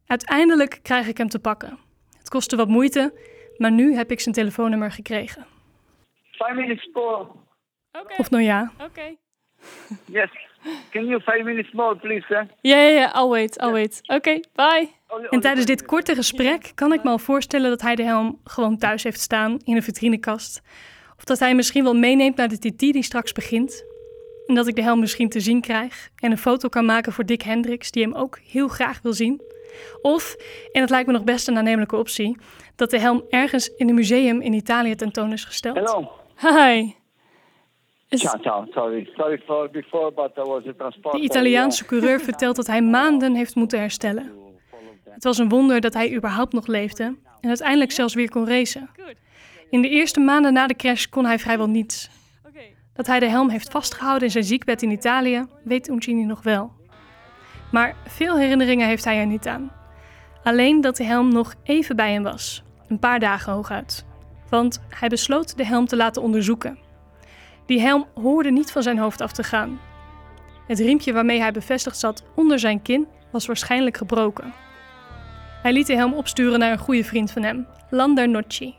Uiteindelijk 0.06 0.78
krijg 0.82 1.06
ik 1.06 1.18
hem 1.18 1.28
te 1.28 1.38
pakken. 1.38 1.78
Het 2.18 2.28
kostte 2.28 2.56
wat 2.56 2.68
moeite, 2.68 3.12
maar 3.56 3.72
nu 3.72 3.94
heb 3.94 4.10
ik 4.10 4.20
zijn 4.20 4.34
telefoonnummer 4.34 4.90
gekregen. 4.90 5.46
Five 6.30 6.54
minutes 6.54 6.90
more. 6.92 7.26
Of 8.16 8.30
nou 8.30 8.42
ja. 8.42 8.72
Okay. 8.80 9.18
Yes. 10.04 10.30
Can 10.90 11.06
you 11.06 11.20
five 11.20 11.44
minutes 11.44 11.72
more, 11.72 11.96
please, 11.96 12.26
sir? 12.26 12.46
Ja, 12.60 12.76
ja, 12.76 12.88
ja, 13.00 13.14
I'll 13.14 13.28
wait, 13.28 13.62
I'll 13.62 13.72
wait. 13.72 14.00
Oké, 14.06 14.40
bye. 14.54 14.88
En 15.30 15.40
tijdens 15.40 15.66
dit 15.66 15.84
korte 15.84 16.14
gesprek 16.14 16.72
kan 16.74 16.92
ik 16.92 17.02
me 17.02 17.10
al 17.10 17.18
voorstellen 17.18 17.70
dat 17.70 17.80
hij 17.80 17.94
de 17.94 18.02
helm 18.02 18.40
gewoon 18.44 18.78
thuis 18.78 19.02
heeft 19.02 19.20
staan 19.20 19.58
in 19.64 19.76
een 19.76 19.82
vitrinekast. 19.82 20.62
Of 21.16 21.24
dat 21.24 21.38
hij 21.38 21.54
misschien 21.54 21.84
wel 21.84 21.94
meeneemt 21.94 22.36
naar 22.36 22.48
de 22.48 22.58
TT 22.58 22.78
die 22.78 23.02
straks 23.02 23.32
begint. 23.32 23.84
En 24.46 24.54
dat 24.54 24.66
ik 24.66 24.74
de 24.74 24.82
helm 24.82 25.00
misschien 25.00 25.28
te 25.28 25.40
zien 25.40 25.60
krijg 25.60 26.10
en 26.16 26.30
een 26.30 26.38
foto 26.38 26.68
kan 26.68 26.84
maken 26.84 27.12
voor 27.12 27.26
Dick 27.26 27.42
Hendricks, 27.42 27.90
die 27.90 28.02
hem 28.02 28.14
ook 28.14 28.38
heel 28.46 28.68
graag 28.68 29.00
wil 29.02 29.12
zien. 29.12 29.42
Of, 30.02 30.36
en 30.72 30.80
het 30.80 30.90
lijkt 30.90 31.06
me 31.06 31.12
nog 31.12 31.24
best 31.24 31.48
een 31.48 31.56
aannemelijke 31.56 31.96
optie, 31.96 32.36
dat 32.76 32.90
de 32.90 32.98
helm 32.98 33.24
ergens 33.28 33.68
in 33.76 33.88
een 33.88 33.94
museum 33.94 34.40
in 34.40 34.52
Italië 34.52 34.94
tentoon 34.94 35.32
is 35.32 35.44
gesteld. 35.44 35.76
Hello. 35.76 36.10
Hi. 36.40 36.92
Ciao, 38.18 38.40
ciao. 38.40 38.66
Sorry. 38.70 39.10
Sorry 39.16 39.42
for 39.46 39.70
before, 39.70 40.12
but 40.12 40.34
there 40.34 40.48
was 40.48 40.66
a 40.66 40.72
transport. 40.78 41.14
De 41.14 41.20
Italiaanse 41.20 41.84
coureur 41.84 42.20
vertelt 42.20 42.56
dat 42.56 42.66
hij 42.66 42.82
maanden 42.82 43.34
heeft 43.34 43.54
moeten 43.54 43.78
herstellen. 43.78 44.30
Het 45.04 45.24
was 45.24 45.38
een 45.38 45.48
wonder 45.48 45.80
dat 45.80 45.94
hij 45.94 46.14
überhaupt 46.14 46.52
nog 46.52 46.66
leefde 46.66 47.04
en 47.40 47.48
uiteindelijk 47.48 47.92
zelfs 47.92 48.14
weer 48.14 48.30
kon 48.30 48.48
racen. 48.48 48.90
In 49.70 49.82
de 49.82 49.88
eerste 49.88 50.20
maanden 50.20 50.52
na 50.52 50.66
de 50.66 50.76
crash 50.76 51.06
kon 51.06 51.24
hij 51.24 51.38
vrijwel 51.38 51.66
niets. 51.66 52.10
Dat 52.94 53.06
hij 53.06 53.18
de 53.18 53.28
helm 53.28 53.48
heeft 53.48 53.70
vastgehouden 53.70 54.24
in 54.24 54.30
zijn 54.30 54.44
ziekbed 54.44 54.82
in 54.82 54.90
Italië, 54.90 55.46
weet 55.64 55.88
Uncini 55.88 56.24
nog 56.24 56.42
wel. 56.42 56.72
Maar 57.72 57.96
veel 58.06 58.38
herinneringen 58.38 58.86
heeft 58.86 59.04
hij 59.04 59.18
er 59.18 59.26
niet 59.26 59.46
aan. 59.46 59.72
Alleen 60.42 60.80
dat 60.80 60.96
de 60.96 61.04
helm 61.04 61.32
nog 61.32 61.54
even 61.62 61.96
bij 61.96 62.12
hem 62.12 62.22
was, 62.22 62.62
een 62.88 62.98
paar 62.98 63.20
dagen 63.20 63.52
hooguit. 63.52 64.04
Want 64.50 64.82
hij 64.88 65.08
besloot 65.08 65.56
de 65.56 65.64
helm 65.64 65.86
te 65.86 65.96
laten 65.96 66.22
onderzoeken. 66.22 66.78
Die 67.66 67.80
helm 67.80 68.06
hoorde 68.14 68.50
niet 68.50 68.72
van 68.72 68.82
zijn 68.82 68.98
hoofd 68.98 69.20
af 69.20 69.32
te 69.32 69.42
gaan. 69.42 69.80
Het 70.66 70.78
riempje 70.78 71.12
waarmee 71.12 71.40
hij 71.40 71.52
bevestigd 71.52 71.98
zat 71.98 72.24
onder 72.34 72.58
zijn 72.58 72.82
kin 72.82 73.06
was 73.30 73.46
waarschijnlijk 73.46 73.96
gebroken. 73.96 74.52
Hij 75.62 75.72
liet 75.72 75.86
de 75.86 75.96
helm 75.96 76.14
opsturen 76.14 76.58
naar 76.58 76.72
een 76.72 76.78
goede 76.78 77.04
vriend 77.04 77.30
van 77.30 77.42
hem, 77.42 77.66
Lander 77.90 78.28
Nocci. 78.28 78.74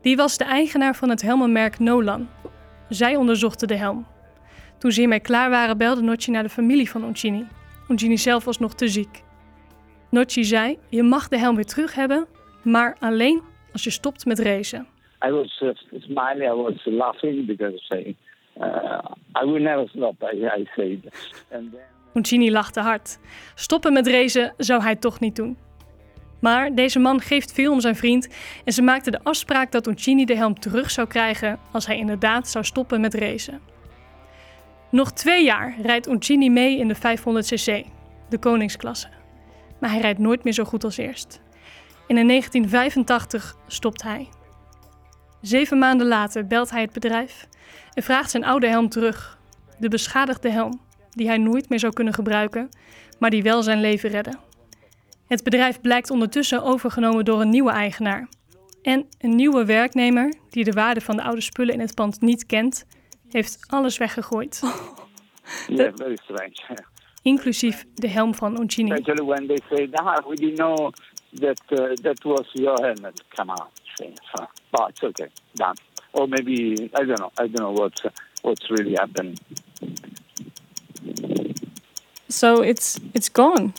Die 0.00 0.16
was 0.16 0.36
de 0.36 0.44
eigenaar 0.44 0.96
van 0.96 1.08
het 1.08 1.22
helmenmerk 1.22 1.78
Nolan. 1.78 2.28
Zij 2.88 3.16
onderzochten 3.16 3.68
de 3.68 3.76
helm. 3.76 4.06
Toen 4.78 4.92
ze 4.92 5.00
hiermee 5.00 5.20
klaar 5.20 5.50
waren, 5.50 5.78
belde 5.78 6.02
Nocci 6.02 6.30
naar 6.30 6.42
de 6.42 6.48
familie 6.48 6.90
van 6.90 7.04
Uncini. 7.04 7.46
Uncini 7.88 8.18
zelf 8.18 8.44
was 8.44 8.58
nog 8.58 8.74
te 8.74 8.88
ziek. 8.88 9.22
Nocci 10.10 10.44
zei: 10.44 10.78
Je 10.88 11.02
mag 11.02 11.28
de 11.28 11.38
helm 11.38 11.54
weer 11.54 11.64
terug 11.64 11.94
hebben, 11.94 12.26
maar 12.62 12.96
alleen 13.00 13.42
als 13.72 13.84
je 13.84 13.90
stopt 13.90 14.24
met 14.24 14.38
racen. 14.38 14.86
I 15.28 15.30
was 15.30 15.60
uh, 15.62 15.70
smiling. 16.00 16.50
I 16.50 16.54
was 16.54 16.80
laughing 16.84 17.46
because 17.46 17.82
I, 17.94 18.16
uh, 18.60 19.42
I 19.42 19.44
will 19.44 19.62
never 19.62 19.88
stop. 19.88 20.22
I, 20.22 20.60
I 20.60 20.66
said. 20.76 21.08
Uncini 22.14 22.50
lachte 22.50 22.80
hard. 22.80 23.18
Stoppen 23.54 23.92
met 23.92 24.06
racen 24.06 24.54
zou 24.56 24.82
hij 24.82 24.96
toch 24.96 25.20
niet 25.20 25.36
doen. 25.36 25.56
Maar 26.40 26.74
deze 26.74 26.98
man 26.98 27.20
geeft 27.20 27.52
veel 27.52 27.72
om 27.72 27.80
zijn 27.80 27.96
vriend 27.96 28.28
en 28.64 28.72
ze 28.72 28.82
maakten 28.82 29.12
de 29.12 29.20
afspraak 29.22 29.72
dat 29.72 29.86
Uncini 29.86 30.24
de 30.24 30.36
helm 30.36 30.58
terug 30.58 30.90
zou 30.90 31.08
krijgen 31.08 31.58
als 31.72 31.86
hij 31.86 31.98
inderdaad 31.98 32.48
zou 32.48 32.64
stoppen 32.64 33.00
met 33.00 33.14
racen. 33.14 33.60
Nog 34.90 35.12
twee 35.12 35.44
jaar 35.44 35.74
rijdt 35.82 36.08
Uncini 36.08 36.50
mee 36.50 36.78
in 36.78 36.88
de 36.88 36.96
500cc, 36.96 37.88
de 38.28 38.38
koningsklasse. 38.38 39.08
Maar 39.80 39.90
hij 39.90 40.00
rijdt 40.00 40.18
nooit 40.18 40.44
meer 40.44 40.52
zo 40.52 40.64
goed 40.64 40.84
als 40.84 40.96
eerst. 40.96 41.42
En 42.08 42.18
in 42.18 42.28
1985 42.28 43.56
stopt 43.66 44.02
hij. 44.02 44.28
Zeven 45.44 45.78
maanden 45.78 46.06
later 46.06 46.46
belt 46.46 46.70
hij 46.70 46.80
het 46.80 46.92
bedrijf 46.92 47.48
en 47.92 48.02
vraagt 48.02 48.30
zijn 48.30 48.44
oude 48.44 48.68
helm 48.68 48.88
terug. 48.88 49.38
De 49.78 49.88
beschadigde 49.88 50.50
helm, 50.50 50.80
die 51.10 51.26
hij 51.26 51.38
nooit 51.38 51.68
meer 51.68 51.78
zou 51.78 51.92
kunnen 51.92 52.14
gebruiken, 52.14 52.68
maar 53.18 53.30
die 53.30 53.42
wel 53.42 53.62
zijn 53.62 53.80
leven 53.80 54.10
redde. 54.10 54.32
Het 55.26 55.44
bedrijf 55.44 55.80
blijkt 55.80 56.10
ondertussen 56.10 56.62
overgenomen 56.62 57.24
door 57.24 57.40
een 57.40 57.48
nieuwe 57.48 57.70
eigenaar. 57.70 58.28
En 58.82 59.06
een 59.18 59.36
nieuwe 59.36 59.64
werknemer, 59.64 60.34
die 60.50 60.64
de 60.64 60.72
waarde 60.72 61.00
van 61.00 61.16
de 61.16 61.22
oude 61.22 61.40
spullen 61.40 61.74
in 61.74 61.80
het 61.80 61.94
pand 61.94 62.20
niet 62.20 62.46
kent, 62.46 62.86
heeft 63.30 63.64
alles 63.66 63.98
weggegooid. 63.98 64.60
yeah, 65.68 65.92
very 65.94 66.18
strange. 66.22 66.84
Inclusief 67.22 67.84
de 67.94 68.08
helm 68.08 68.34
van 68.34 68.60
Uncini. 68.60 68.90
Especially 68.90 69.24
when 69.24 69.46
they 69.46 69.60
say, 69.70 69.88
"Ah, 69.92 70.26
we 70.28 70.34
didn't 70.34 70.56
know 70.56 70.92
that 71.40 71.60
uh, 71.68 71.92
that 71.92 72.22
was 72.22 72.48
your 72.52 72.82
helmet." 72.82 73.22
Come 73.28 73.52
on, 73.52 73.66
say, 73.96 74.14
so, 74.34 74.46
but 74.70 74.88
it's 74.88 75.02
okay, 75.02 75.30
done. 75.54 75.76
Or 76.12 76.28
maybe 76.28 76.90
I 76.94 77.04
don't 77.04 77.18
know. 77.18 77.30
I 77.38 77.48
don't 77.48 77.58
know 77.58 77.72
what's 77.72 78.02
what's 78.42 78.70
really 78.70 78.94
happened. 78.94 79.40
So 82.28 82.62
it's 82.62 82.98
it's 83.12 83.32
gone. 83.32 83.72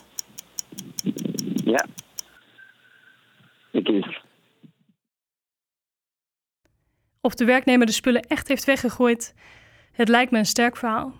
Yeah, 1.64 1.86
it 3.72 3.88
is. 3.88 4.20
Of 7.20 7.34
de 7.34 7.44
werknemer 7.44 7.86
de 7.86 7.92
spullen 7.92 8.22
echt 8.22 8.48
heeft 8.48 8.64
weggegooid, 8.64 9.34
het 9.92 10.08
lijkt 10.08 10.30
me 10.30 10.38
een 10.38 10.46
sterk 10.46 10.76
verhaal. 10.76 11.14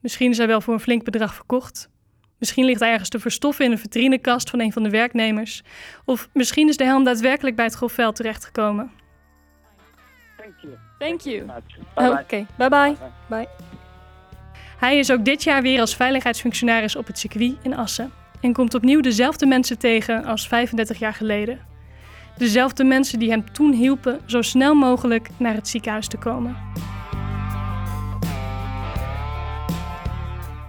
Misschien 0.00 0.30
is 0.30 0.38
hij 0.38 0.46
wel 0.46 0.60
voor 0.60 0.74
een 0.74 0.80
flink 0.80 1.04
bedrag 1.04 1.34
verkocht. 1.34 1.88
Misschien 2.38 2.64
ligt 2.64 2.80
ergens 2.80 3.08
te 3.08 3.18
verstoffen 3.18 3.64
in 3.64 3.70
een 3.70 3.78
vitrinekast 3.78 4.50
van 4.50 4.60
een 4.60 4.72
van 4.72 4.82
de 4.82 4.90
werknemers. 4.90 5.62
Of 6.04 6.28
misschien 6.32 6.68
is 6.68 6.76
de 6.76 6.84
helm 6.84 7.04
daadwerkelijk 7.04 7.56
bij 7.56 7.64
het 7.64 7.74
grofveld 7.74 8.16
terechtgekomen. 8.16 8.90
Thank 10.36 10.54
you. 10.60 10.74
Thank 10.98 11.20
you. 11.20 11.44
Bye 11.94 12.10
Oké, 12.10 12.46
bye. 12.56 12.68
bye 12.68 12.68
bye. 12.68 12.96
bye. 13.28 13.48
Hij 14.78 14.98
is 14.98 15.10
ook 15.10 15.24
dit 15.24 15.42
jaar 15.42 15.62
weer 15.62 15.80
als 15.80 15.96
veiligheidsfunctionaris 15.96 16.96
op 16.96 17.06
het 17.06 17.18
circuit 17.18 17.56
in 17.62 17.76
Assen. 17.76 18.12
En 18.40 18.52
komt 18.52 18.74
opnieuw 18.74 19.00
dezelfde 19.00 19.46
mensen 19.46 19.78
tegen 19.78 20.24
als 20.24 20.48
35 20.48 20.98
jaar 20.98 21.14
geleden. 21.14 21.58
Dezelfde 22.36 22.84
mensen 22.84 23.18
die 23.18 23.30
hem 23.30 23.52
toen 23.52 23.72
hielpen 23.72 24.20
zo 24.26 24.42
snel 24.42 24.74
mogelijk 24.74 25.28
naar 25.36 25.54
het 25.54 25.68
ziekenhuis 25.68 26.08
te 26.08 26.16
komen. 26.16 26.56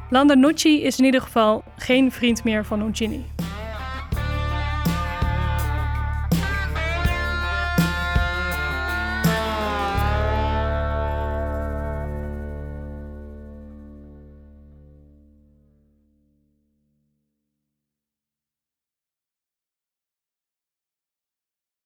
Landa 0.10 0.36
Nocci 0.36 0.84
is 0.84 1.00
in 1.00 1.06
ieder 1.06 1.22
geval 1.22 1.64
geen 1.76 2.12
vriend 2.12 2.44
meer 2.44 2.66
van 2.66 2.82
Uncini. 2.82 3.26